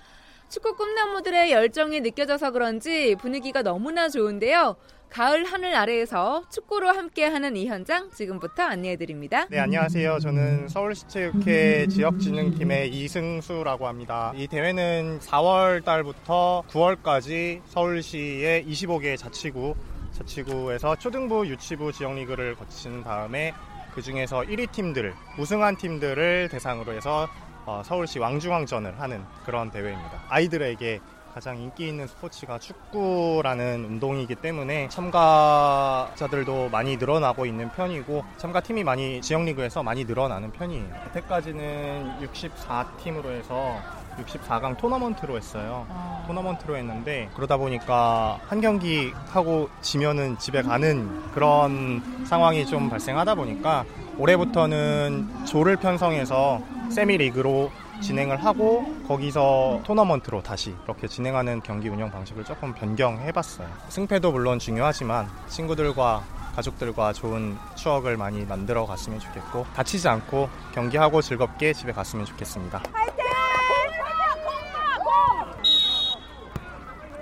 축구 0.50 0.76
꿈나무들의 0.76 1.52
열정이 1.52 2.00
느껴져서 2.02 2.52
그런지 2.52 3.16
분위기가 3.20 3.62
너무나 3.62 4.08
좋은데요. 4.08 4.78
가을 5.10 5.46
하늘 5.46 5.76
아래에서 5.76 6.44
축구로 6.50 6.90
함께하는 6.90 7.56
이 7.56 7.68
현장 7.68 8.10
지금부터 8.12 8.64
안내해드립니다. 8.64 9.48
네, 9.50 9.60
안녕하세요. 9.60 10.20
저는 10.20 10.68
서울시체육회 10.68 11.88
지역진흥팀의 11.88 12.90
이승수라고 12.90 13.88
합니다. 13.88 14.34
이 14.36 14.48
대회는 14.48 15.20
4월 15.20 15.84
달부터 15.84 16.64
9월까지 16.70 17.62
서울시의 17.66 18.66
25개 18.66 19.18
자치구, 19.18 19.76
자치구에서 20.14 20.96
초등부, 20.98 21.48
유치부 21.48 21.92
지역리그를 21.92 22.56
거친 22.56 23.04
다음에 23.04 23.54
그 23.94 24.02
중에서 24.02 24.42
1위 24.42 24.72
팀들, 24.72 25.14
우승한 25.40 25.78
팀들을 25.78 26.50
대상으로 26.50 26.94
해서 26.94 27.24
어, 27.24 27.47
서울시 27.84 28.20
왕중왕전을 28.20 29.00
하는 29.00 29.24
그런 29.46 29.70
대회입니다. 29.72 30.24
아이들에게 30.30 31.02
가장 31.34 31.58
인기 31.58 31.88
있는 31.88 32.08
스포츠가 32.08 32.58
축구라는 32.58 33.86
운동이기 33.86 34.34
때문에 34.36 34.90
참가자들도 34.90 36.70
많이 36.70 36.98
늘어나고 36.98 37.46
있는 37.46 37.70
편이고 37.70 38.24
참가팀이 38.38 38.84
많이 38.84 39.22
지역리그에서 39.22 39.84
많이 39.84 40.04
늘어나는 40.06 40.52
편이에요. 40.52 40.88
여태까지는 41.08 42.20
64팀으로 42.22 43.28
해서 43.38 43.76
64강 44.18 44.78
토너먼트로 44.78 45.38
했어요. 45.38 45.86
토너먼트로 46.26 46.76
했는데 46.76 47.30
그러다 47.36 47.58
보니까 47.58 48.40
한 48.48 48.60
경기 48.60 49.14
하고 49.30 49.70
지면은 49.82 50.40
집에 50.40 50.64
가는 50.64 51.32
그런 51.34 52.02
상황이 52.26 52.66
좀 52.66 52.90
발생하다 52.90 53.36
보니까 53.36 53.86
올해부터는 54.18 55.46
조를 55.46 55.76
편성해서 55.78 56.62
세미리그로 56.90 57.72
진행을 58.02 58.44
하고 58.44 58.86
거기서 59.08 59.82
토너먼트로 59.84 60.44
다시 60.44 60.76
이렇게 60.86 61.08
진행하는 61.08 61.62
경기 61.64 61.90
운영 61.90 62.12
방식을 62.12 62.44
조금 62.44 62.74
변경해 62.74 63.32
봤어요. 63.32 63.68
승패도 63.90 64.32
물론 64.32 64.60
중요하지만 64.60 65.28
친구들과 65.48 66.24
가족들과 66.56 67.14
좋은 67.14 67.58
추억을 67.76 68.18
많이 68.18 68.44
만들어 68.46 68.86
갔으면 68.86 69.20
좋겠고 69.20 69.66
다치지 69.76 70.08
않고 70.08 70.50
경기하고 70.74 71.22
즐겁게 71.22 71.74
집에 71.74 71.92
갔으면 71.92 72.26
좋겠습니다. 72.26 72.82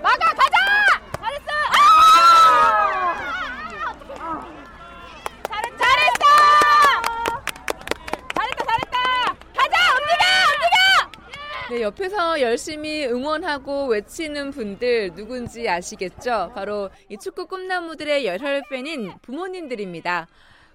막아 0.02 0.18
가자! 0.18 0.58
잘했어! 1.20 1.52
잘했, 5.50 5.78
잘했어! 5.78 6.26
잘했다 8.36 8.64
잘했다! 8.66 8.98
가자 9.58 9.76
움직여 9.98 10.24
움직여! 10.54 11.76
네 11.76 11.82
옆에서 11.82 12.40
열심히 12.56 13.06
응원하고 13.06 13.88
외치는 13.88 14.52
분들 14.52 15.13
누군지 15.13 15.68
아시겠죠? 15.68 16.54
바로 16.56 16.89
이 17.10 17.18
축구 17.18 17.48
꿈나무들의 17.48 18.26
열혈 18.26 18.63
팬인 18.70 19.12
부모님들입니다. 19.22 20.30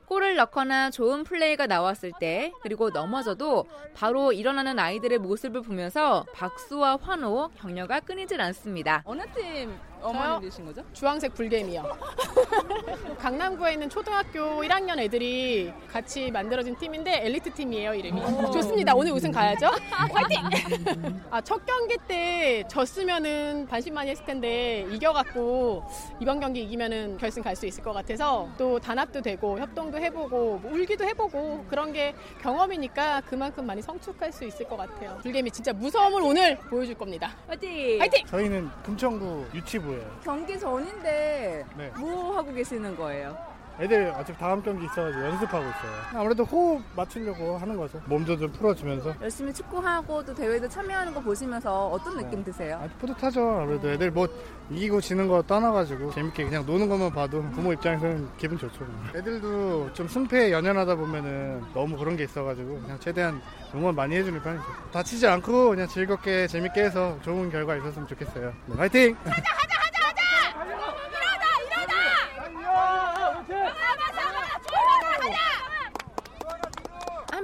골을 0.04 0.36
넣거나 0.36 0.90
좋은 0.90 1.24
플레이가 1.24 1.66
나왔을 1.66 2.12
때 2.20 2.52
그리고 2.60 2.90
넘어져도 2.90 3.64
바로 3.94 4.30
일어나는 4.30 4.78
아이들의 4.78 5.20
모습을 5.20 5.62
보면서 5.62 6.26
박수와 6.34 6.98
환호, 7.00 7.48
격려가 7.56 8.00
끊이질 8.00 8.42
않습니다. 8.42 9.00
어느 9.06 9.22
팀 9.34 9.74
어머님이신 10.02 10.64
거죠? 10.66 10.82
주황색 10.92 11.34
불개미요. 11.34 11.84
강남구에 13.18 13.74
있는 13.74 13.88
초등학교 13.88 14.62
1학년 14.62 14.98
애들이 14.98 15.72
같이 15.90 16.30
만들어진 16.30 16.76
팀인데 16.76 17.26
엘리트 17.26 17.52
팀이에요 17.54 17.94
이름이. 17.94 18.20
좋습니다. 18.52 18.94
오늘 18.94 19.12
우승 19.12 19.30
가야죠. 19.30 19.66
화이팅! 19.90 21.20
아, 21.30 21.40
첫 21.40 21.64
경기 21.66 21.96
때 22.08 22.64
졌으면은 22.68 23.66
반신반의했을 23.68 24.24
텐데 24.24 24.86
이겨갖고 24.90 25.84
이번 26.20 26.40
경기 26.40 26.62
이기면은 26.62 27.16
결승 27.18 27.42
갈 27.42 27.50
수 27.60 27.66
있을 27.66 27.82
것 27.82 27.92
같아서 27.92 28.48
또 28.56 28.78
단합도 28.78 29.20
되고 29.20 29.58
협동도 29.58 29.98
해보고 29.98 30.60
뭐 30.62 30.70
울기도 30.72 31.04
해보고 31.04 31.66
그런 31.68 31.92
게 31.92 32.14
경험이니까 32.40 33.22
그만큼 33.28 33.66
많이 33.66 33.82
성숙할 33.82 34.32
수 34.32 34.44
있을 34.44 34.66
것 34.66 34.76
같아요. 34.78 35.18
불개미 35.20 35.50
진짜 35.50 35.72
무서움을 35.74 36.22
오늘 36.22 36.56
보여줄 36.70 36.94
겁니다. 36.94 37.36
화이팅! 37.48 38.00
화이팅! 38.00 38.24
저희는 38.26 38.70
금천구 38.84 39.46
유치부 39.52 39.89
예요. 39.92 40.20
경기 40.22 40.58
전인데 40.58 41.66
네. 41.76 41.92
뭐 41.98 42.36
하고 42.36 42.52
계시는 42.52 42.96
거예요? 42.96 43.36
애들 43.80 44.12
어차피 44.14 44.38
다음 44.38 44.62
경기 44.62 44.84
있어가지고 44.84 45.24
연습하고 45.24 45.64
있어요. 45.64 46.20
아무래도 46.20 46.44
호흡 46.44 46.82
맞추려고 46.94 47.56
하는 47.56 47.76
거죠. 47.76 48.00
몸도 48.04 48.36
좀 48.36 48.52
풀어주면서. 48.52 49.14
열심히 49.22 49.52
축구하고 49.54 50.22
또 50.24 50.34
대회도 50.34 50.68
참여하는 50.68 51.14
거 51.14 51.20
보시면서 51.20 51.88
어떤 51.88 52.18
느낌 52.18 52.44
드세요? 52.44 52.78
아, 52.82 52.88
뿌듯하죠. 52.98 53.40
아무래도 53.62 53.90
애들 53.90 54.10
뭐 54.10 54.28
이기고 54.70 55.00
지는 55.00 55.26
거 55.28 55.42
떠나가지고 55.42 56.12
재밌게 56.12 56.44
그냥 56.44 56.66
노는 56.66 56.88
것만 56.88 57.10
봐도 57.12 57.42
부모 57.52 57.72
입장에서는 57.72 58.28
기분 58.36 58.58
좋죠. 58.58 58.86
애들도 59.14 59.94
좀 59.94 60.06
승패에 60.06 60.52
연연하다 60.52 60.96
보면은 60.96 61.64
너무 61.72 61.96
그런 61.96 62.16
게 62.16 62.24
있어가지고 62.24 62.80
그냥 62.82 62.98
최대한 63.00 63.40
응원 63.74 63.94
많이 63.94 64.14
해주는 64.16 64.42
편이죠. 64.42 64.64
다치지 64.92 65.26
않고 65.26 65.70
그냥 65.70 65.88
즐겁게 65.88 66.46
재밌게 66.46 66.82
해서 66.84 67.18
좋은 67.22 67.50
결과 67.50 67.76
있었으면 67.76 68.06
좋겠어요. 68.08 68.52
네, 68.66 68.74
화이팅! 68.76 69.16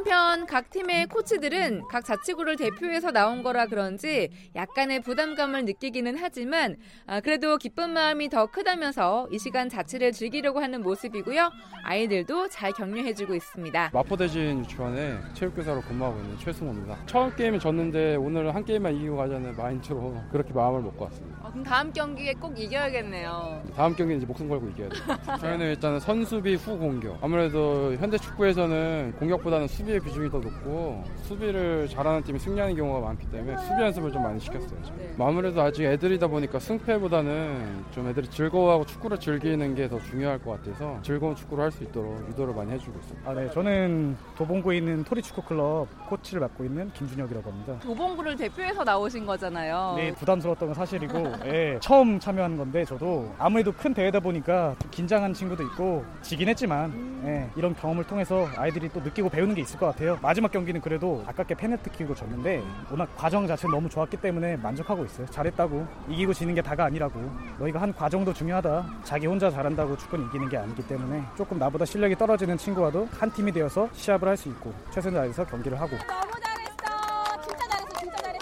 한편 0.07 0.47
각 0.47 0.71
팀의 0.71 1.07
코치들은 1.09 1.83
각 1.91 2.05
자치구를 2.05 2.55
대표해서 2.55 3.11
나온 3.11 3.43
거라 3.43 3.67
그런지 3.67 4.31
약간의 4.55 5.01
부담감을 5.01 5.65
느끼기는 5.65 6.17
하지만 6.21 6.77
아, 7.09 7.21
그래도 7.21 7.57
기쁜 7.59 7.91
마음이 7.91 8.29
더 8.29 8.47
크다면서 8.47 9.27
이 9.33 9.39
시간 9.41 9.69
자치를 9.69 10.13
즐기려고 10.13 10.61
하는 10.61 10.83
모습이고요. 10.83 11.51
아이들도 11.83 12.49
잘 12.51 12.71
격려해주고 12.73 13.35
있습니다. 13.35 13.91
마포대진 13.93 14.61
유치원에 14.61 15.19
체육교사로 15.35 15.81
근무하고 15.83 16.21
있는 16.21 16.39
최승호입니다. 16.39 16.99
처음 17.07 17.35
게임은 17.35 17.59
졌는데 17.59 18.15
오늘 18.15 18.55
한 18.55 18.65
게임만 18.65 18.95
이기고 18.95 19.17
가자는 19.17 19.57
마인드로 19.57 20.23
그렇게 20.31 20.53
마음을 20.53 20.83
먹고 20.83 21.05
왔습니다. 21.07 21.41
어, 21.43 21.51
그럼 21.51 21.65
다음 21.65 21.93
경기에 21.93 22.35
꼭 22.35 22.57
이겨야겠네요. 22.57 23.65
다음 23.75 23.97
경기는 23.97 24.19
이제 24.19 24.27
목숨 24.27 24.49
걸고 24.49 24.69
이겨야 24.69 24.89
돼요. 24.89 25.37
저희는 25.41 25.67
일단은 25.71 25.99
선수비 25.99 26.55
후 26.55 26.79
공격. 26.79 27.19
아무래도 27.21 27.93
현대 27.97 28.17
축구에서는 28.19 29.15
공격보다는 29.19 29.67
수비 29.67 29.96
의 29.97 30.01
비중이 30.03 30.31
더 30.31 30.39
높고 30.39 31.03
수비를 31.23 31.89
잘하는 31.89 32.23
팀이 32.23 32.39
승리하는 32.39 32.77
경우가 32.77 33.01
많기 33.07 33.27
때문에 33.31 33.57
수비 33.57 33.81
연습을 33.83 34.13
좀 34.13 34.23
많이 34.23 34.39
시켰어요. 34.39 34.79
네. 34.99 35.15
아무래도 35.19 35.63
아직 35.63 35.85
애들이다 35.85 36.27
보니까 36.27 36.59
승패보다는 36.59 37.85
좀 37.93 38.09
애들이 38.09 38.29
즐거워하고 38.29 38.85
축구를 38.85 39.19
즐기는 39.19 39.75
게 39.75 39.87
더 39.87 40.01
중요할 40.01 40.39
것 40.41 40.51
같아서 40.61 40.99
즐거운 41.03 41.35
축구를 41.37 41.63
할 41.65 41.71
수 41.71 41.85
있도록 41.85 42.29
유도를 42.29 42.55
많이 42.55 42.73
해주고 42.73 42.99
있습니다. 42.99 43.31
아, 43.31 43.35
네. 43.35 43.49
저는 43.51 44.17
도봉구에 44.37 44.79
있는 44.79 45.05
토리축구클럽 45.05 46.09
코치를 46.09 46.41
맡고 46.41 46.65
있는 46.65 46.91
김준혁이라고 46.93 47.51
합니다. 47.51 47.79
도봉구를 47.83 48.35
대표해서 48.37 48.83
나오신 48.83 49.25
거잖아요. 49.27 49.95
네, 49.97 50.13
부담스러웠던 50.15 50.69
건 50.69 50.75
사실이고, 50.75 51.33
예, 51.45 51.79
처음 51.81 52.19
참여하는 52.19 52.57
건데, 52.57 52.85
저도 52.85 53.33
아무래도 53.39 53.71
큰 53.73 53.95
대회다 53.95 54.21
보니까 54.21 54.75
좀 54.81 54.91
긴장한 54.91 55.35
친구도 55.35 55.63
있고, 55.65 56.05
지긴 56.23 56.49
했지만, 56.49 57.23
예, 57.27 57.49
이런 57.57 57.75
경험을 57.75 58.05
통해서 58.05 58.49
아이들이 58.57 58.89
또 58.89 59.01
느끼고 59.01 59.29
배우는 59.29 59.55
게 59.55 59.61
있을 59.63 59.79
것 59.79 59.86
같아요. 59.89 60.19
마지막 60.23 60.51
경기는 60.53 60.81
그래도 60.81 61.23
아깝게 61.27 61.55
페널티 61.55 61.91
킥으로 61.91 62.15
졌는데, 62.15 62.63
워낙 62.91 63.09
과정 63.17 63.47
자체는 63.47 63.75
너무 63.75 63.89
좋았기 63.89 64.17
때문에 64.19 64.57
만족하고 64.57 65.05
있어요. 65.05 65.27
잘했다고. 65.29 65.87
이기고 66.09 66.33
지는 66.35 66.55
게 66.55 66.63
다가 66.63 66.85
아니라고. 66.85 67.21
너희가 67.59 67.81
한 67.81 67.93
과정도 67.95 68.33
중요하다. 68.33 68.85
자기 69.05 69.27
혼자 69.27 69.51
잘한다고 69.51 69.97
축구는 69.97 70.27
이기는 70.27 70.49
게 70.49 70.57
아니기 70.57 70.87
때문에 70.87 71.25
조금 71.37 71.59
나보다 71.59 71.85
실력이 71.85 72.17
떨어지는 72.17 72.57
친구와도 72.57 73.09
한 73.19 73.31
팀이 73.33 73.53
되어서 73.53 73.89
시합을 73.93 74.29
할 74.29 74.37
수 74.37 74.49
있고, 74.51 74.73
최선을 74.91 75.19
다해서 75.19 75.47
경기를 75.47 75.81
하고, 75.81 75.97
너무 75.97 76.33
잘했어. 76.43 77.43
진짜 77.43 77.67
잘했어. 77.69 77.99
진짜 77.99 78.17
잘했어. 78.19 78.41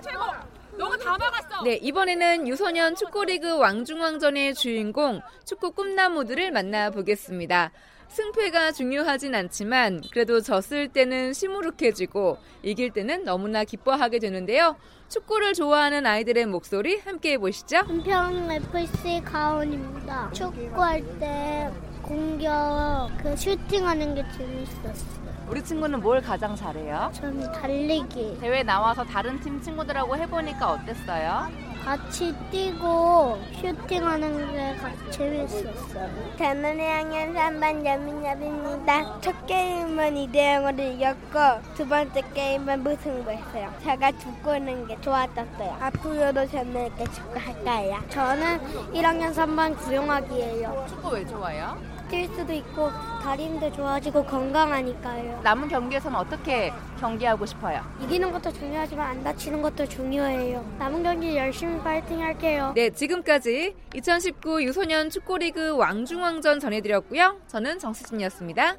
최고! 0.00 0.22
너무 0.78 0.96
다 0.96 1.18
막았어! 1.18 1.47
네, 1.64 1.74
이번에는 1.74 2.46
유소년 2.46 2.94
축구리그 2.94 3.58
왕중왕전의 3.58 4.54
주인공 4.54 5.20
축구 5.44 5.72
꿈나무들을 5.72 6.52
만나보겠습니다. 6.52 7.72
승패가 8.08 8.72
중요하진 8.72 9.34
않지만 9.34 10.02
그래도 10.12 10.40
졌을 10.40 10.88
때는 10.88 11.32
시무룩해지고 11.32 12.38
이길 12.62 12.90
때는 12.92 13.24
너무나 13.24 13.64
기뻐하게 13.64 14.18
되는데요. 14.18 14.76
축구를 15.08 15.54
좋아하는 15.54 16.06
아이들의 16.06 16.46
목소리 16.46 16.98
함께 16.98 17.32
해보시죠. 17.32 17.78
은평 17.88 18.50
FC 18.50 19.22
가온입니다. 19.24 20.30
축구할 20.32 21.02
때 21.18 21.70
공격 22.02 23.10
그 23.22 23.36
슈팅하는 23.36 24.14
게 24.14 24.24
재밌었어요. 24.36 25.27
우리 25.48 25.62
친구는 25.64 26.00
뭘 26.00 26.20
가장 26.20 26.54
잘해요? 26.54 27.10
저는 27.14 27.50
달리기 27.52 28.36
대회 28.40 28.62
나와서 28.62 29.02
다른 29.04 29.40
팀 29.40 29.60
친구들하고 29.60 30.14
해보니까 30.16 30.72
어땠어요? 30.72 31.48
같이 31.82 32.34
뛰고 32.50 33.38
슈팅하는 33.58 34.52
게 34.52 34.76
가- 34.76 35.10
재밌었어요. 35.10 36.10
저는 36.36 36.76
1학년 36.76 37.34
3반 37.34 37.86
여민여빈입니다. 37.86 39.20
첫 39.22 39.46
게임은 39.46 40.14
2대0으로 40.14 40.94
이겼고 40.96 41.74
두 41.74 41.88
번째 41.88 42.20
게임은 42.34 42.82
무승부했어요. 42.82 43.72
제가 43.82 44.12
축구는 44.18 44.86
게 44.86 45.00
좋았었어요. 45.00 45.76
앞으로도 45.80 46.46
저는 46.48 46.86
이렇게 46.86 47.04
축구할 47.04 47.64
거예요. 47.64 47.98
저는 48.10 48.58
1학년 48.92 49.32
3반 49.34 49.74
구용학이에요. 49.78 50.84
축구 50.90 51.08
왜 51.14 51.24
좋아요? 51.26 51.78
뛸 52.08 52.26
수도 52.34 52.52
있고 52.52 52.90
다리 53.22 53.44
힘도 53.44 53.70
좋아지고 53.72 54.24
건강하니까요. 54.24 55.40
남은 55.42 55.68
경기에서는 55.68 56.18
어떻게 56.18 56.72
경기하고 56.98 57.46
싶어요? 57.46 57.82
이기는 58.02 58.32
것도 58.32 58.52
중요하지만 58.52 59.10
안 59.10 59.24
다치는 59.24 59.62
것도 59.62 59.86
중요해요. 59.86 60.64
남은 60.78 61.02
경기 61.02 61.36
열심히 61.36 61.78
파이팅 61.80 62.20
할게요. 62.20 62.72
네, 62.74 62.90
지금까지 62.90 63.74
2019 63.94 64.62
유소년 64.62 65.10
축구리그 65.10 65.76
왕중왕전 65.76 66.60
전해드렸고요. 66.60 67.40
저는 67.46 67.78
정수진이었습니다. 67.78 68.76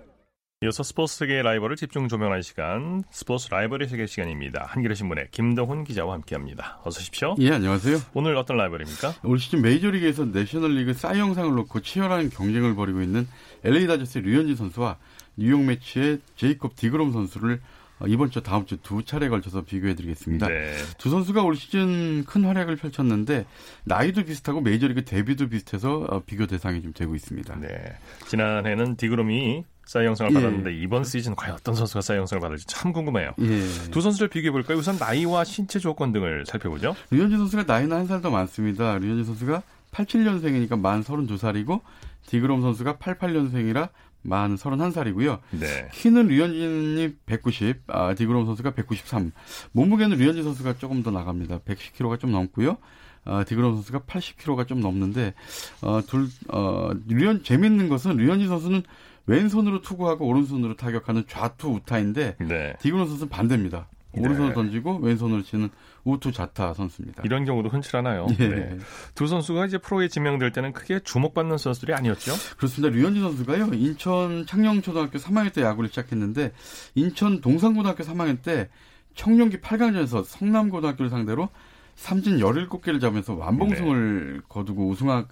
이어서 0.62 0.84
스포츠 0.84 1.16
세계의 1.20 1.44
라이벌을 1.44 1.78
집중 1.78 2.10
조명하는 2.10 2.42
시간 2.42 3.02
스포츠 3.12 3.48
라이벌의 3.50 3.88
세계 3.88 4.06
시간입니다. 4.06 4.66
한겨레 4.68 4.94
신문의 4.94 5.28
김동훈 5.32 5.86
기자와 5.86 6.16
함께합니다. 6.16 6.82
어서 6.84 7.00
오십시오. 7.00 7.36
예, 7.40 7.52
안녕하세요. 7.52 7.98
오늘 8.14 8.36
어떤 8.36 8.58
라이벌입니까? 8.58 9.14
올 9.24 9.40
시즌 9.40 9.62
메이저리그에서 9.62 10.26
내셔널리그 10.26 10.94
싸이 10.96 11.18
영상을 11.18 11.56
놓고 11.56 11.80
치열한 11.80 12.30
경쟁을 12.32 12.76
벌이고 12.76 13.02
있는 13.02 13.26
LA 13.64 13.88
다저스의 13.88 14.26
류현진 14.26 14.58
선수와 14.58 14.98
뉴욕 15.38 15.64
매치의 15.64 16.20
제이콥 16.36 16.76
디그롬 16.76 17.14
선수를 17.14 17.62
어, 18.02 18.08
이번 18.08 18.30
주 18.30 18.42
다음 18.44 18.66
주 18.66 18.76
두 18.82 19.04
차례 19.06 19.30
걸쳐서 19.30 19.62
비교해드리겠습니다. 19.62 20.46
네. 20.50 20.76
두 20.98 21.10
선수가 21.10 21.42
올 21.42 21.56
시즌 21.56 22.26
큰 22.26 22.44
활약을 22.44 22.76
펼쳤는데 22.76 23.46
나이도 23.86 24.26
비슷하고 24.26 24.60
메이저리그 24.60 25.06
데뷔도 25.06 25.48
비슷해서 25.48 26.06
어, 26.10 26.22
비교 26.26 26.48
대상이 26.48 26.82
좀 26.82 26.92
되고 26.92 27.16
있습니다. 27.16 27.56
네. 27.62 27.68
지난해는 28.28 28.98
디그롬이 28.98 29.64
사이 29.90 30.06
영상을 30.06 30.30
예. 30.32 30.36
받았는데 30.36 30.76
이번 30.76 31.04
시즌 31.04 31.36
과연 31.36 31.56
어떤 31.56 31.74
선수가 31.74 32.02
사이 32.02 32.16
영상을 32.18 32.40
받을지 32.40 32.64
참 32.68 32.94
궁금해요. 32.94 33.32
예. 33.40 33.90
두 33.90 34.02
선수를 34.02 34.28
비교해 34.28 34.52
볼까요? 34.52 34.78
우선 34.78 34.98
나이와 35.00 35.44
신체 35.44 35.80
조건 35.80 36.12
등을 36.12 36.46
살펴보죠. 36.46 36.96
류현진 37.10 37.40
선수가 37.40 37.64
나이는 37.66 37.98
한 37.98 38.06
살 38.06 38.22
더 38.22 38.30
많습니다. 38.30 39.00
류현진 39.00 39.26
선수가 39.26 39.64
87년생이니까 39.92 40.80
만 40.80 41.04
32살이고 41.04 41.82
디그롬 42.28 42.62
선수가 42.62 42.98
88년생이라 42.98 43.90
만 44.22 44.56
31살이고요. 44.58 45.40
네. 45.52 45.90
키는 45.94 46.28
류현진이 46.28 47.16
190, 47.26 47.82
아, 47.88 48.14
디그롬 48.14 48.46
선수가 48.46 48.70
193. 48.76 49.32
몸무게는 49.72 50.18
류현진 50.20 50.44
선수가 50.44 50.78
조금 50.78 51.02
더 51.02 51.10
나갑니다. 51.10 51.60
110kg가 51.60 52.20
좀 52.20 52.32
넘고요. 52.32 52.78
어, 53.26 53.42
디그롬 53.48 53.74
선수가 53.74 54.02
80kg가 54.02 54.68
좀 54.68 54.82
넘는데 54.82 55.34
어, 55.82 56.02
둘 56.06 56.28
어, 56.50 56.92
류현 57.08 57.44
재밌는 57.44 57.90
것은 57.90 58.18
류현진 58.18 58.48
선수는 58.48 58.84
왼손으로 59.30 59.82
투구하고 59.82 60.28
오른손으로 60.28 60.76
타격하는 60.76 61.26
좌투 61.28 61.70
우타인데 61.70 62.38
네. 62.40 62.74
디그롬 62.80 63.08
선수는 63.08 63.30
반대입니다. 63.30 63.88
오른손으로 64.12 64.54
던지고 64.56 64.98
왼손으로 64.98 65.44
치는 65.44 65.70
우투 66.04 66.32
좌타 66.32 66.74
선수입니다. 66.74 67.22
이런 67.26 67.46
경우도 67.46 67.70
흔치 67.70 67.96
않아요. 67.98 68.26
예. 68.40 68.48
네. 68.48 68.78
두 69.14 69.28
선수가 69.28 69.68
이제 69.68 69.78
프로에 69.78 70.08
지명될 70.08 70.52
때는 70.52 70.74
크게 70.74 71.02
주목받는 71.02 71.60
선수들이 71.60 71.94
아니었죠. 71.94 72.34
그렇습니다. 72.58 72.96
류현진 72.96 73.22
선수가요. 73.22 73.70
인천 73.74 74.48
창녕초등학교 74.48 75.20
3학년 75.20 75.54
때 75.54 75.62
야구를 75.62 75.90
시작했는데 75.90 76.54
인천 76.96 77.40
동산고등학교 77.40 78.04
3학년 78.04 78.42
때 78.42 78.70
청룡기 79.14 79.58
8강전에서 79.58 80.24
성남고등학교를 80.24 81.12
상대로 81.12 81.50
삼진 81.96 82.38
17개를 82.40 83.02
잡으면서 83.02 83.36
완봉승을 83.36 84.44
거두고 84.48 84.88
우승한 84.88 85.28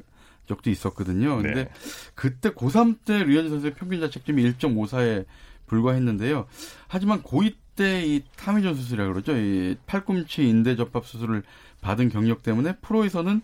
적도 0.48 0.70
있었거든요. 0.70 1.38
근데 1.38 1.66
네. 1.66 1.70
그때 2.16 2.50
고3 2.50 2.98
때 3.06 3.24
류현진 3.24 3.50
선수의 3.52 3.74
평균 3.74 4.00
자책점이 4.02 4.44
1.54에 4.54 5.26
불과했는데요. 5.68 6.48
하지만 6.88 7.22
고2 7.22 7.52
때 7.52 7.68
이 7.78 8.24
타미전 8.36 8.76
수술이라고 8.76 9.14
그러죠. 9.14 9.38
이 9.38 9.78
팔꿈치 9.86 10.48
인대 10.50 10.76
접합 10.76 11.06
수술을 11.06 11.44
받은 11.82 12.10
경력 12.10 12.42
때문에 12.42 12.78
프로에서는 12.78 13.42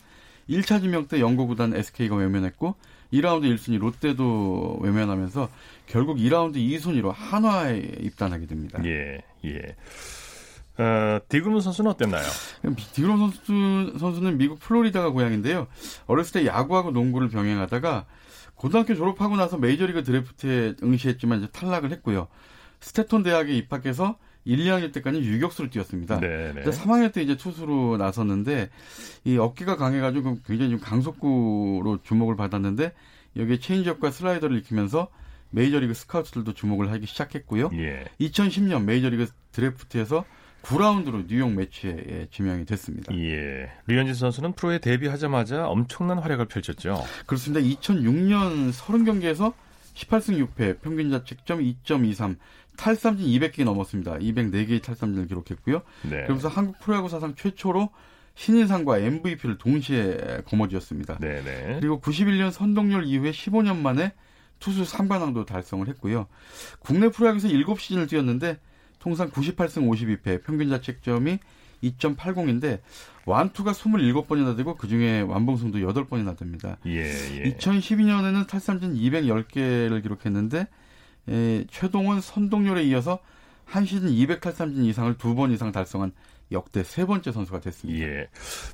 1차 0.49 0.81
지명 0.81 1.07
때 1.07 1.21
연고 1.21 1.47
구단 1.47 1.73
SK가 1.73 2.15
외면했고 2.15 2.75
2라운드 3.13 3.43
1순위 3.43 3.77
롯데도 3.77 4.79
외면하면서 4.81 5.49
결국 5.85 6.17
2라운드 6.17 6.55
2순위로 6.55 7.13
한화에 7.13 7.77
입단하게 7.99 8.47
됩니다. 8.47 8.81
예, 8.85 9.21
예. 9.45 9.75
어, 10.77 11.19
디그룸 11.29 11.59
선수는 11.59 11.91
어땠나요? 11.91 12.23
디그룸 12.93 13.17
선수, 13.19 13.97
선수는 13.99 14.37
미국 14.37 14.59
플로리다가 14.59 15.11
고향인데요. 15.11 15.67
어렸을 16.07 16.41
때 16.41 16.47
야구하고 16.47 16.91
농구를 16.91 17.29
병행하다가 17.29 18.05
고등학교 18.55 18.95
졸업하고 18.95 19.35
나서 19.35 19.57
메이저리그 19.57 20.03
드래프트에 20.03 20.75
응시했지만 20.81 21.39
이제 21.39 21.47
탈락을 21.51 21.91
했고요. 21.91 22.27
스테트슨 22.79 23.23
대학에 23.23 23.53
입학해서 23.53 24.17
1, 24.45 24.57
2학년 24.59 24.91
때까지 24.91 25.19
유격수를 25.19 25.69
뛰었습니다. 25.69 26.19
네네. 26.19 26.63
3학년 26.63 27.13
때 27.13 27.21
이제 27.21 27.37
투수로 27.37 27.97
나섰는데 27.97 28.69
이 29.23 29.37
어깨가 29.37 29.77
강해가지고 29.77 30.39
굉장히 30.45 30.71
좀 30.71 30.79
강속구로 30.79 31.99
주목을 32.03 32.35
받았는데 32.35 32.93
여기에 33.37 33.59
체인지업과 33.59 34.11
슬라이더를 34.11 34.57
익히면서 34.57 35.07
메이저리그 35.51 35.93
스카우트들도 35.93 36.53
주목을 36.53 36.91
하기 36.91 37.05
시작했고요. 37.05 37.69
예. 37.73 38.05
2010년 38.19 38.83
메이저리그 38.83 39.27
드래프트에서 39.51 40.25
9라운드로 40.63 41.27
뉴욕 41.27 41.51
메츠에 41.51 42.27
지명이 42.31 42.65
됐습니다. 42.65 43.13
예. 43.15 43.69
류현진 43.87 44.15
선수는 44.15 44.53
프로에 44.53 44.79
데뷔하자마자 44.79 45.67
엄청난 45.67 46.19
활약을 46.19 46.45
펼쳤죠. 46.47 47.03
그렇습니다. 47.25 47.65
2006년 47.65 48.71
30경기에서 48.71 49.53
18승 49.93 50.47
6패, 50.47 50.81
평균 50.81 51.11
자책점 51.11 51.59
2.23, 51.59 52.37
탈삼진 52.77 53.27
200개 53.27 53.63
넘었습니다. 53.65 54.15
204개의 54.15 54.81
탈삼진을 54.81 55.27
기록했고요. 55.27 55.81
네. 56.03 56.23
그러면서 56.23 56.47
한국 56.47 56.79
프로야구 56.79 57.09
사상 57.09 57.35
최초로 57.35 57.89
신인상과 58.35 58.99
MVP를 58.99 59.57
동시에 59.59 60.41
거머쥐었습니다. 60.45 61.19
네네. 61.19 61.79
그리고 61.81 61.99
91년 61.99 62.51
선동열 62.51 63.05
이후에 63.05 63.31
15년 63.31 63.77
만에 63.77 64.13
투수 64.59 64.83
3관왕도 64.83 65.45
달성을 65.45 65.87
했고요. 65.89 66.27
국내 66.79 67.09
프로야구에서 67.09 67.49
7시즌을 67.49 68.09
뛰었는데 68.09 68.59
통상 69.03 69.29
98승 69.31 69.89
52패, 69.89 70.43
평균 70.45 70.69
자책점이 70.69 71.37
2.80인데 71.83 72.79
완투가 73.25 73.73
27번이나 73.73 74.55
되고 74.55 74.77
그중에 74.77 75.19
완봉승도 75.21 75.79
8번이나 75.79 76.37
됩니다. 76.37 76.77
예, 76.85 77.01
예. 77.01 77.53
2012년에는 77.57 78.47
탈삼진 78.47 78.93
210개를 78.95 80.01
기록했는데 80.01 80.67
에, 81.27 81.65
최동원 81.69 82.21
선동열에 82.21 82.83
이어서 82.85 83.19
한 83.65 83.85
시즌 83.85 84.07
200 84.07 84.39
탈삼진 84.39 84.85
이상을 84.85 85.17
두 85.17 85.35
번 85.35 85.51
이상 85.51 85.73
달성한 85.73 86.13
역대 86.51 86.83
세 86.83 87.05
번째 87.05 87.31
선수가 87.31 87.61
됐습니다. 87.61 88.05
예. 88.05 88.27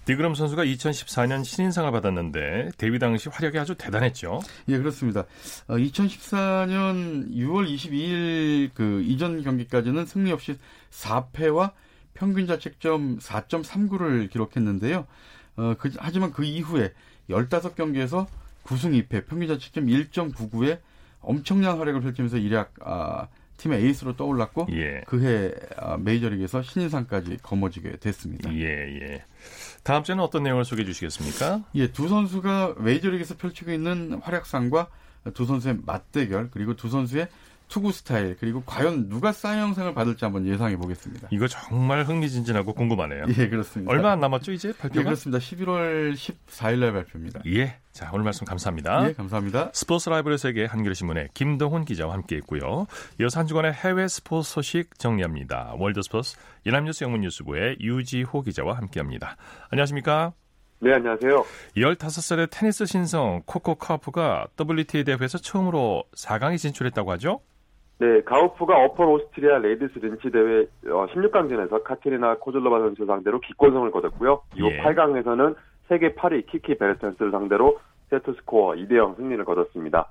디그럼 0.06 0.36
선수가 0.36 0.66
2014년 0.66 1.46
신인상을 1.46 1.90
받았는데 1.92 2.72
데뷔 2.78 3.00
당시 3.00 3.30
활약이 3.30 3.58
아주 3.58 3.76
대단했죠. 3.76 4.42
예, 4.68 4.78
그렇습니다. 4.78 5.22
어, 5.68 5.76
2014년 5.76 7.32
6월 7.32 7.74
22일 7.74 8.72
그 8.74 9.02
이전 9.04 9.44
경기까지는 9.44 10.06
승리 10.06 10.32
없이 10.32 10.58
4패와 10.92 11.72
평균 12.14 12.48
자책점 12.48 13.20
4.39를 13.20 14.30
기록했는데요. 14.30 15.08
어, 15.58 15.74
그, 15.78 15.92
하지만 15.98 16.32
그 16.32 16.44
이후에 16.44 16.94
15경기에서 17.30 18.28
9승 18.64 19.08
2패, 19.08 19.28
평균 19.28 19.48
자책점 19.48 19.88
1.99에 19.88 20.80
엄청난 21.22 21.78
활약을 21.78 22.02
펼치면서 22.02 22.38
일약 22.38 22.74
아, 22.82 23.28
팀의 23.60 23.84
에이스로 23.84 24.16
떠올랐고 24.16 24.68
예. 24.72 25.02
그해 25.06 25.52
아, 25.78 25.98
메이저리그에서 25.98 26.64
신인상까지 26.64 27.38
거머쥐게 27.44 27.98
됐습니다. 27.98 28.52
예, 28.54 28.64
예. 28.64 29.24
다음 29.84 30.04
주에는 30.04 30.24
어떤 30.24 30.44
내용을 30.44 30.66
소개해 30.66 30.86
주시겠습니까? 30.86 31.64
예, 31.76 31.92
두 31.92 32.08
선수가 32.08 32.76
메이저리그에서 32.80 33.36
펼치고 33.38 33.72
있는 33.72 34.20
활약상과 34.22 34.88
두 35.34 35.46
선수의 35.46 35.80
맞대결 35.86 36.50
그리고 36.52 36.76
두 36.76 36.90
선수의 36.90 37.28
투구 37.70 37.92
스타일 37.92 38.36
그리고 38.40 38.62
과연 38.66 39.10
누가 39.10 39.32
사이영상을 39.32 39.94
받을지 39.94 40.26
한번 40.26 40.46
예상해 40.46 40.76
보겠습니다. 40.76 41.30
이거 41.32 41.48
정말 41.48 42.04
흥미진진하고 42.04 42.74
궁금하네요. 42.74 43.26
예, 43.38 43.48
그렇습니다. 43.48 43.92
얼마 43.92 44.12
안 44.12 44.20
남았죠, 44.20 44.52
이제 44.52 44.74
발표가? 44.76 45.00
예, 45.00 45.04
그렇습니다. 45.04 45.38
11월 45.40 46.14
14일 46.14 46.80
날 46.80 46.94
발표입니다. 46.94 47.42
예. 47.46 47.78
자, 47.92 48.10
오늘 48.12 48.26
말씀 48.26 48.46
감사합니다. 48.46 49.08
예, 49.08 49.14
감사합니다. 49.14 49.70
스포츠 49.74 50.10
라이브의 50.10 50.38
세계 50.38 50.66
한겨레 50.66 50.94
신문의 50.96 51.30
김동훈 51.34 51.86
기자와 51.86 52.14
함께 52.14 52.38
했고요. 52.38 52.88
이어서 53.22 53.40
한 53.40 53.48
주간의 53.48 53.74
해외 53.74 54.08
스포츠 54.08 54.52
소식 54.52 54.98
정리합니다. 54.98 55.76
월드 55.78 56.02
스포츠 56.02 56.38
연합뉴스 56.66 57.04
영문뉴스부의 57.04 57.78
유지호 57.80 58.42
기자와 58.42 58.78
함께합니다. 58.78 59.38
안녕하십니까? 59.70 60.34
네, 60.82 60.94
안녕하세요. 60.94 61.46
15살의 61.76 62.50
테니스 62.50 62.86
신성 62.86 63.44
코코 63.46 63.76
가우프가 63.76 64.48
WTA 64.60 65.04
대회에서 65.04 65.38
처음으로 65.38 66.06
4강에 66.16 66.58
진출했다고 66.58 67.12
하죠? 67.12 67.42
네, 68.00 68.22
가우프가 68.22 68.78
어퍼 68.86 69.06
오스트리아 69.06 69.58
레이디스 69.58 70.00
린츠 70.00 70.32
대회 70.32 70.66
16강전에서 70.86 71.84
카테리나 71.84 72.38
코즐로바 72.38 72.80
선수 72.80 73.06
상대로 73.06 73.42
기권승을 73.42 73.92
거뒀고요. 73.92 74.42
이후 74.56 74.72
예. 74.72 74.82
8강에서는 74.82 75.56
세계 75.90 76.14
8위 76.14 76.46
키키 76.46 76.78
베르텐스를 76.78 77.32
상대로 77.32 77.78
세트 78.10 78.34
스코어 78.36 78.76
2대 78.76 78.96
0 78.96 79.16
승리를 79.16 79.44
거뒀습니다. 79.44 80.08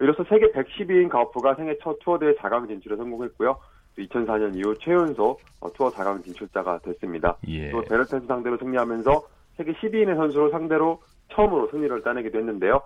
이로써 0.00 0.24
세계 0.24 0.50
110위인 0.50 1.08
가우프가 1.08 1.54
생애 1.54 1.76
첫 1.80 1.98
투어 2.00 2.18
대회 2.18 2.34
4강 2.34 2.66
진출에 2.66 2.96
성공했고요. 2.96 3.56
2004년 3.98 4.56
이후 4.56 4.74
최연소 4.80 5.38
어, 5.60 5.72
투어 5.72 5.90
4강 5.90 6.24
진출자가 6.24 6.80
됐습니다. 6.80 7.36
예. 7.46 7.70
또 7.70 7.82
베르텐스 7.82 8.26
상대로 8.26 8.56
승리하면서 8.58 9.22
세계 9.56 9.72
10위 9.74 9.98
내 9.98 10.16
선수를 10.16 10.50
상대로 10.50 11.00
처음으로 11.32 11.68
승리를 11.70 12.02
따내기도 12.02 12.38
했는데요. 12.38 12.82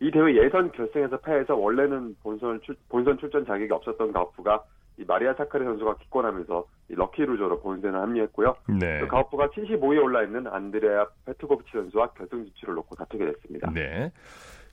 이 0.00 0.10
대회 0.10 0.36
예선 0.36 0.70
결승에서 0.72 1.18
패해서 1.18 1.56
원래는 1.56 2.16
본선, 2.22 2.60
출, 2.62 2.76
본선 2.88 3.18
출전 3.18 3.46
자격이 3.46 3.72
없었던 3.72 4.12
가우프가 4.12 4.62
이 4.98 5.04
마리아 5.06 5.34
사카리 5.34 5.64
선수가 5.64 5.96
기권하면서 5.98 6.64
이 6.90 6.94
lucky 6.94 7.22
loser로 7.22 7.60
본선에 7.60 7.96
합류했고요. 7.96 8.56
네. 8.80 9.00
또 9.00 9.08
가우프가 9.08 9.48
75위에 9.48 10.02
올라 10.02 10.22
있는 10.22 10.46
안드레아 10.46 11.06
페트코비치 11.26 11.70
선수와 11.72 12.12
결승 12.12 12.44
진출을 12.44 12.74
놓고 12.74 12.94
다투게 12.96 13.26
됐습니다. 13.26 13.70
네. 13.72 14.10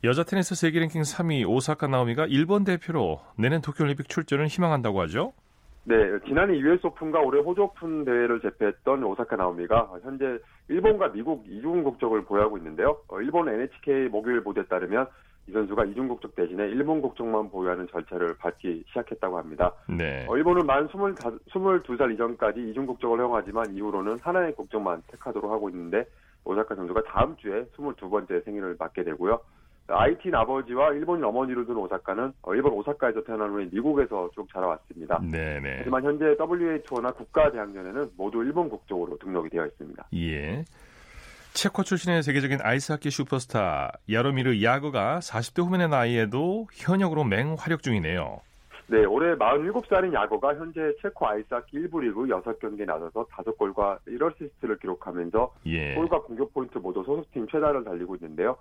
여자 0.06 0.24
테니스 0.24 0.56
세계 0.56 0.80
랭킹 0.80 1.02
3위 1.02 1.48
오사카 1.48 1.88
나오미가 1.88 2.26
일본 2.28 2.64
대표로 2.66 3.22
내년 3.38 3.62
도쿄올림픽 3.62 4.10
출전을 4.10 4.48
희망한다고 4.48 5.00
하죠? 5.02 5.34
네, 5.86 6.18
지난해 6.26 6.58
US 6.60 6.88
오픈과 6.88 7.20
올해 7.20 7.42
호주 7.42 7.64
오픈 7.64 8.06
대회를 8.06 8.40
제패했던 8.40 9.04
오사카 9.04 9.36
나오미가 9.36 9.90
현재 10.02 10.40
일본과 10.70 11.12
미국 11.12 11.44
이중 11.46 11.84
국적을 11.84 12.24
보유하고 12.24 12.58
있는데요. 12.58 12.98
어, 13.10 13.20
일본 13.20 13.50
NHK 13.50 14.08
목요일 14.08 14.42
보도에 14.44 14.64
따르면 14.66 15.08
이 15.48 15.52
선수가 15.52 15.84
이중 15.86 16.08
국적 16.08 16.36
대신에 16.36 16.70
일본 16.70 17.02
국적만 17.02 17.50
보유하는 17.50 17.88
절차를 17.90 18.38
밟기 18.38 18.86
시작했다고 18.88 19.38
합니다. 19.38 19.74
네. 19.90 20.26
어, 20.30 20.38
일본은 20.38 20.66
만 20.66 20.88
25, 20.88 21.16
22 21.48 21.98
살 21.98 22.12
이전까지 22.14 22.70
이중 22.70 22.86
국적을 22.86 23.20
허용하지만 23.20 23.76
이후로는 23.76 24.20
하나의 24.22 24.56
국적만 24.56 25.04
택하도록 25.08 25.52
하고 25.52 25.70
있는데 25.70 26.06
오사카 26.46 26.76
선수가 26.76 27.04
다음 27.04 27.36
주에 27.38 27.66
22번째 27.76 28.46
생일을 28.46 28.78
맞게 28.80 29.04
되고요. 29.04 29.42
아이티인 29.88 30.34
아버지와 30.36 30.94
일본인 30.94 31.26
어머니를 31.26 31.66
둔 31.66 31.78
오사카는 31.78 32.34
어, 32.42 32.56
일본 32.56 32.74
오사카에서 32.74 33.24
태어난 33.24 33.50
후에 33.50 33.68
미국에서 33.72 34.30
쭉 34.34 34.48
자라왔습니다. 34.52 35.20
네네. 35.20 35.76
하지만 35.80 36.04
현재 36.04 36.36
WTA나 36.40 37.12
국가대항전에는 37.12 38.12
모두 38.18 38.44
일본 38.44 38.70
국적으로 38.70 39.18
등록이 39.18 39.50
되어 39.50 39.66
있습니다. 39.66 40.06
예. 40.16 40.64
체코 41.54 41.84
출신의 41.84 42.24
세계적인 42.24 42.60
아이스하키 42.62 43.12
슈퍼스타 43.12 43.92
야로미르 44.12 44.64
야거가 44.64 45.20
40대 45.20 45.64
후반의 45.64 45.90
나이에도 45.90 46.68
현역으로 46.74 47.26
맹활약 47.26 47.84
중이네요. 47.84 48.42
네, 48.88 49.06
올해 49.06 49.36
47살인 49.36 50.14
야거가 50.14 50.56
현재 50.56 50.94
체코 51.02 51.28
아이스하키 51.28 51.78
1부 51.78 52.02
리그 52.02 52.26
6경기에 52.26 52.86
나서서 52.86 53.26
5골과 53.28 54.00
1어시스트를 54.08 54.80
기록하면서 54.80 55.54
예. 55.68 55.94
골과 55.96 56.22
공격 56.22 56.54
포인트 56.54 56.78
모두 56.80 57.04
소속팀 57.04 57.48
최다를 57.48 57.84
달리고 57.84 58.16
있는데요. 58.16 58.58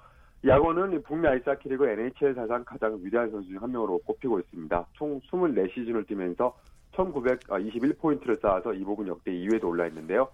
야거는 0.46 1.02
북미 1.02 1.28
아이스하키 1.28 1.68
리그 1.68 1.86
NHL 1.86 2.34
사상 2.34 2.64
가장 2.64 2.98
위대한 3.02 3.30
선수 3.30 3.48
중 3.48 3.62
한 3.62 3.70
명으로 3.70 3.98
꼽히고 3.98 4.40
있습니다. 4.40 4.86
총 4.94 5.20
24시즌을 5.20 6.06
뛰면서 6.06 6.56
1921포인트를 6.94 8.40
쌓아서 8.40 8.74
이 8.74 8.82
부분 8.84 9.06
역대 9.06 9.30
2위에도 9.30 9.64
올라 9.64 9.86
있는데요. 9.86 10.28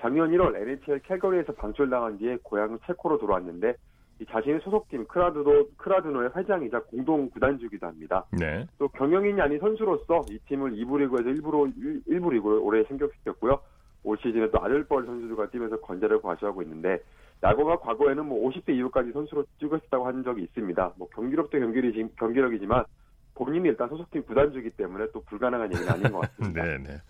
작년 0.00 0.30
1월 0.32 0.56
NHL 0.56 1.00
캘거리에서 1.02 1.52
방출당한 1.54 2.18
뒤에 2.18 2.38
고향 2.42 2.76
체코로 2.86 3.18
돌아왔는데 3.18 3.74
이 4.18 4.26
자신의 4.26 4.60
소속팀 4.60 5.06
클라드노 5.06 5.68
클라드노의 5.76 6.30
회장이자 6.36 6.80
공동 6.82 7.30
구단주기도 7.30 7.86
합니다. 7.86 8.24
네. 8.32 8.66
또 8.78 8.88
경영인이 8.88 9.40
아닌 9.40 9.60
선수로서 9.60 10.22
이 10.28 10.38
팀을 10.48 10.72
2부 10.72 10.98
리그에서 10.98 11.30
1부로 11.30 11.72
1부 12.08 12.32
리그에 12.32 12.58
올해 12.58 12.82
승격시켰고요. 12.84 13.60
올 14.04 14.18
시즌에 14.18 14.50
또 14.50 14.58
아들뻘 14.60 15.06
선수들과 15.06 15.50
뛰면서 15.50 15.80
건재를 15.80 16.20
과시하고 16.20 16.62
있는데 16.62 16.98
야거가 17.42 17.78
과거에는 17.80 18.26
뭐 18.26 18.48
50대 18.48 18.74
이후까지 18.76 19.12
선수로 19.12 19.44
뛰었다고 19.58 20.06
한 20.06 20.22
적이 20.22 20.42
있습니다. 20.44 20.92
뭐 20.96 21.08
경기력도 21.08 21.58
경기력이, 21.58 22.06
경기력이지만 22.18 22.84
본인이 23.34 23.68
일단 23.68 23.88
소속팀 23.88 24.24
구단주기 24.24 24.70
때문에 24.70 25.06
또 25.12 25.22
불가능한 25.24 25.72
얘기는 25.72 25.92
아닌 25.92 26.12
것 26.12 26.20
같습니다. 26.20 26.62
네, 26.64 26.78
네. 26.78 27.00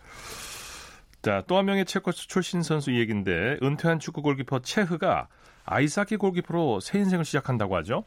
자, 1.20 1.42
또 1.46 1.56
한 1.56 1.66
명의 1.66 1.84
체코 1.84 2.10
출신 2.12 2.62
선수 2.62 2.94
얘기인데 2.94 3.58
은퇴한 3.62 3.98
축구 3.98 4.22
골키퍼 4.22 4.60
체흐가 4.60 5.28
아이스하키 5.64 6.16
골키퍼로 6.16 6.80
새 6.80 6.98
인생을 6.98 7.24
시작한다고 7.24 7.76
하죠? 7.76 8.04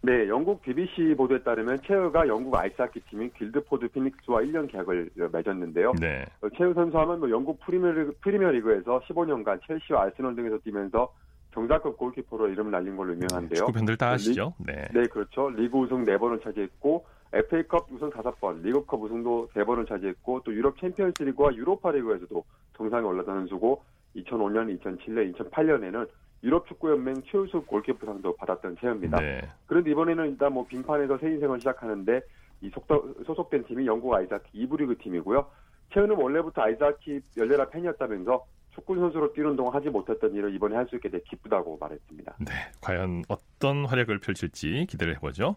네, 0.00 0.28
영국 0.28 0.62
BBC 0.62 1.14
보도에 1.16 1.42
따르면 1.42 1.78
체흐가 1.84 2.28
영국 2.28 2.54
아이스하키 2.56 3.00
팀인 3.10 3.32
길드포드 3.36 3.88
피닉스와 3.88 4.42
1년 4.42 4.70
계약을 4.70 5.10
맺었는데요. 5.32 5.92
네. 6.00 6.24
어, 6.40 6.48
체흐 6.56 6.72
선수 6.74 6.96
하면 6.98 7.18
뭐 7.20 7.30
영국 7.30 7.58
프리미어리그, 7.60 8.16
프리미어리그 8.20 8.72
에서 8.72 9.00
15년간 9.08 9.60
첼시와 9.66 10.04
아스널 10.04 10.36
등에서 10.36 10.58
뛰면서 10.58 11.12
정상급 11.52 11.96
골키퍼로 11.96 12.48
이름을 12.48 12.70
날린 12.70 12.96
걸로 12.96 13.12
유명한데요. 13.14 13.58
축구 13.58 13.72
팬들 13.72 13.96
다 13.96 14.10
아시죠? 14.10 14.54
네. 14.58 14.86
네, 14.92 15.06
그렇죠. 15.06 15.48
리그 15.50 15.78
우승 15.78 16.04
4번을 16.04 16.42
차지했고 16.42 17.04
FA컵 17.32 17.92
우승 17.92 18.10
5번, 18.10 18.62
리그컵 18.62 19.02
우승도 19.02 19.48
3번을 19.54 19.88
차지했고 19.88 20.42
또 20.44 20.52
유럽 20.52 20.78
챔피언스리그와 20.78 21.54
유로파리그에서도 21.54 22.44
정상에 22.76 23.06
올랐던 23.06 23.34
선수고 23.40 23.82
2005년, 24.16 24.78
2007년, 24.78 25.34
2008년에는 25.34 26.08
유럽 26.44 26.66
축구연맹 26.68 27.22
최우수 27.26 27.62
골키퍼상도 27.62 28.36
받았던 28.36 28.76
체흐입니다. 28.80 29.20
네. 29.20 29.42
그런데 29.66 29.90
이번에는 29.90 30.30
일단 30.30 30.52
뭐 30.52 30.66
빙판에서 30.66 31.18
새 31.18 31.30
인생을 31.30 31.58
시작하는데 31.58 32.20
이 32.60 32.70
속도, 32.70 33.14
소속된 33.26 33.64
팀이 33.64 33.86
영국 33.86 34.14
아이스하키 34.14 34.50
2부 34.52 34.69
리그 34.69 34.98
팀이고요. 34.98 35.46
체흐는 35.92 36.16
원래부터 36.16 36.62
아이스하키 36.62 37.20
열렬한 37.36 37.70
팬이었다면서 37.70 38.44
축구 38.78 38.94
선수로 38.94 39.32
뛰는 39.32 39.56
동안 39.56 39.74
하지 39.74 39.88
못했던 39.88 40.32
일을 40.32 40.54
이번에 40.54 40.76
할 40.76 40.88
수 40.88 40.94
있게 40.96 41.08
돼 41.10 41.20
기쁘다고 41.28 41.76
말했습니다. 41.80 42.36
네, 42.38 42.52
과연 42.80 43.24
어떤 43.28 43.84
활약을 43.84 44.20
펼칠지 44.20 44.86
기대를 44.88 45.16
해보죠. 45.16 45.56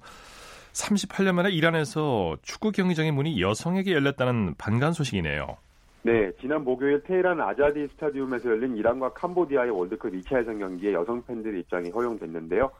38년 0.74 1.34
만에 1.34 1.52
이란에서 1.52 2.36
축구 2.42 2.72
경기장의 2.72 3.12
문이 3.12 3.40
여성에게 3.42 3.94
열렸다는 3.94 4.56
반가운 4.58 4.94
소식이네요. 4.94 5.58
네, 6.04 6.32
지난 6.42 6.64
목요일 6.64 7.04
테헤란 7.04 7.40
아자디 7.40 7.88
스타디움에서 7.94 8.50
열린 8.50 8.76
이란과 8.76 9.14
캄보디아의 9.14 9.70
월드컵 9.70 10.12
2차 10.12 10.42
예선 10.42 10.58
경기에 10.58 10.94
여성 10.94 11.24
팬들의 11.24 11.60
입장이 11.62 11.92
허용됐는데요. 11.92 12.72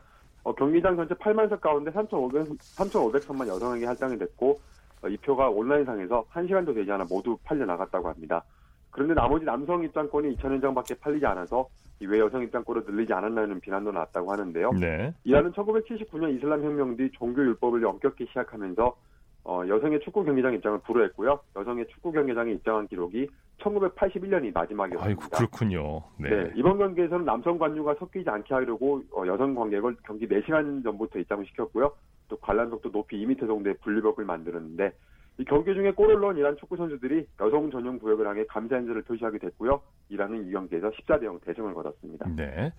어, 0.44 0.56
경기장 0.56 0.96
전체 0.96 1.14
8만 1.14 1.50
석 1.50 1.62
가운데 1.62 1.92
3,500, 1.92 2.48
3,500석만 2.58 3.48
여성에게 3.48 3.86
할당이 3.86 4.18
됐고 4.18 4.60
어, 5.04 5.08
이 5.08 5.16
표가 5.18 5.50
온라인상에서 5.50 6.26
1시간도 6.34 6.74
되지 6.74 6.92
않아 6.92 7.06
모두 7.08 7.38
팔려 7.44 7.66
나갔다고 7.66 8.10
합니다. 8.10 8.44
그런데 8.92 9.14
나머지 9.14 9.46
남성 9.46 9.84
입장권이 9.84 10.36
2,000여 10.36 10.62
장밖에 10.62 10.96
팔리지 10.96 11.26
않아서 11.26 11.68
왜 12.02 12.20
여성 12.20 12.44
입장권으로 12.44 12.86
늘리지 12.86 13.14
않았나는 13.14 13.60
비난도 13.60 13.92
나왔다고 13.92 14.32
하는데요. 14.32 14.72
네. 14.74 15.14
이란은 15.24 15.52
1979년 15.54 16.36
이슬람 16.36 16.64
혁명 16.64 16.98
뒤 16.98 17.10
종교 17.14 17.42
율법을 17.42 17.86
엄격히 17.86 18.26
시작하면서 18.28 18.96
어, 19.44 19.64
여성의 19.68 20.02
축구 20.02 20.24
경기장 20.24 20.54
입장을 20.54 20.80
불허했고요. 20.80 21.40
여성의 21.56 21.88
축구 21.88 22.12
경기장에 22.12 22.52
입장한 22.54 22.88
기록이 22.88 23.28
1981년이 23.60 24.54
마지막이었습니다. 24.54 25.06
아이고 25.06 25.22
그렇군요. 25.36 26.04
네. 26.18 26.30
네, 26.30 26.52
이번 26.56 26.78
경기에서는 26.78 27.26
남성 27.26 27.58
관중과 27.58 27.96
섞이지 27.96 28.30
않게 28.30 28.54
하려고 28.54 29.02
어, 29.12 29.26
여성 29.26 29.56
관객을 29.56 29.96
경기 30.04 30.28
4시간 30.28 30.84
전부터 30.84 31.20
입장을 31.20 31.46
시켰고요. 31.46 31.92
또 32.28 32.38
관람석도 32.38 32.92
높이 32.92 33.24
2m 33.26 33.48
정도의 33.48 33.76
분리벽을 33.82 34.26
만들었는데 34.26 34.94
이 35.38 35.46
경기 35.46 35.74
중에 35.74 35.92
골을 35.92 36.20
넣은 36.20 36.38
이란 36.38 36.56
축구 36.58 36.78
선수들이 36.78 37.26
여성 37.40 37.72
전용 37.72 37.98
구역을 37.98 38.28
향해 38.28 38.46
감사 38.48 38.78
인사를 38.78 39.02
표시하게 39.02 39.40
됐고요. 39.40 39.82
이란은 40.10 40.48
이 40.48 40.52
경기에서 40.52 40.92
14대 40.92 41.24
0 41.24 41.40
대승을 41.40 41.74
거뒀습니다. 41.74 42.28
네. 42.36 42.72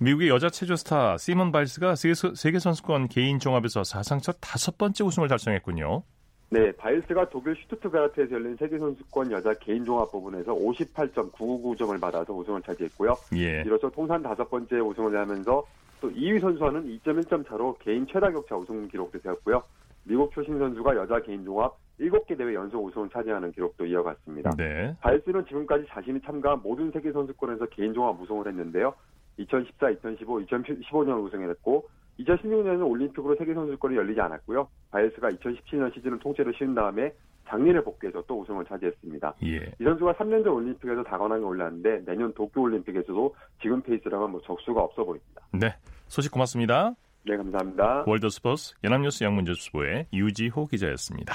미국의 0.00 0.28
여자 0.28 0.50
체조 0.50 0.74
스타 0.74 1.16
시몬 1.16 1.52
바일스가 1.52 1.94
세계 1.94 2.58
선수권 2.58 3.08
개인 3.08 3.38
종합에서 3.38 3.84
사상 3.84 4.18
첫 4.20 4.36
다섯 4.40 4.76
번째 4.76 5.04
우승을 5.04 5.28
달성했군요. 5.28 6.02
네, 6.50 6.72
바일스가 6.72 7.28
독일 7.28 7.54
슈투트가르트에서 7.56 8.32
열린 8.32 8.56
세계선수권 8.56 9.30
여자 9.32 9.52
개인 9.54 9.84
종합 9.84 10.10
부분에서 10.10 10.54
58.999점을 10.54 12.00
받아서 12.00 12.32
우승을 12.32 12.62
차지했고요. 12.62 13.14
예. 13.36 13.60
이로써 13.66 13.90
통산 13.90 14.22
다섯 14.22 14.48
번째 14.48 14.80
우승을 14.80 15.14
하면서 15.14 15.62
또 16.00 16.10
2위 16.10 16.40
선수와는 16.40 16.86
2.1점 17.00 17.46
차로 17.46 17.76
개인 17.80 18.06
최다 18.06 18.30
격차 18.30 18.56
우승 18.56 18.88
기록도 18.88 19.18
세웠고요. 19.18 19.62
미국 20.04 20.32
출신 20.32 20.58
선수가 20.58 20.96
여자 20.96 21.20
개인 21.20 21.44
종합 21.44 21.76
7개 22.00 22.36
대회 22.36 22.54
연속 22.54 22.84
우승을 22.84 23.08
차지하는 23.10 23.52
기록도 23.52 23.86
이어갔습니다. 23.86 24.50
네. 24.56 24.96
바일스는 25.00 25.46
지금까지 25.46 25.84
자신이 25.88 26.20
참가한 26.22 26.60
모든 26.62 26.90
세계 26.92 27.12
선수권에서 27.12 27.66
개인 27.66 27.92
종합 27.92 28.20
우승을 28.20 28.46
했는데요. 28.46 28.94
2014, 29.36 29.90
2015, 29.90 30.40
2015년 30.40 31.24
우승을 31.24 31.50
했고 31.50 31.88
2016년에는 32.20 32.88
올림픽으로 32.88 33.36
세계 33.36 33.54
선수권이 33.54 33.96
열리지 33.96 34.20
않았고요. 34.20 34.68
바일스가 34.90 35.28
2017년 35.30 35.94
시즌을 35.94 36.18
통째로 36.18 36.52
쉰 36.52 36.74
다음에 36.74 37.12
작년에 37.48 37.80
복귀해서 37.80 38.22
또 38.26 38.40
우승을 38.40 38.64
차지했습니다. 38.66 39.34
예. 39.44 39.56
이 39.80 39.84
선수가 39.84 40.14
3년 40.14 40.44
전 40.44 40.52
올림픽에서 40.52 41.02
다관왕에 41.02 41.42
올랐는데 41.42 42.04
내년 42.04 42.32
도쿄 42.34 42.62
올림픽에서도 42.62 43.34
지금 43.62 43.80
페이스라면 43.82 44.32
뭐 44.32 44.40
적수가 44.42 44.80
없어 44.80 45.04
보입니다. 45.04 45.42
네. 45.52 45.74
소식 46.08 46.30
고맙습니다. 46.32 46.94
네, 47.24 47.36
감사합니다. 47.36 48.04
월드스포츠 48.06 48.74
연합뉴스 48.84 49.24
영문제수보의 49.24 50.06
유지호 50.12 50.66
기자였습니다. 50.66 51.34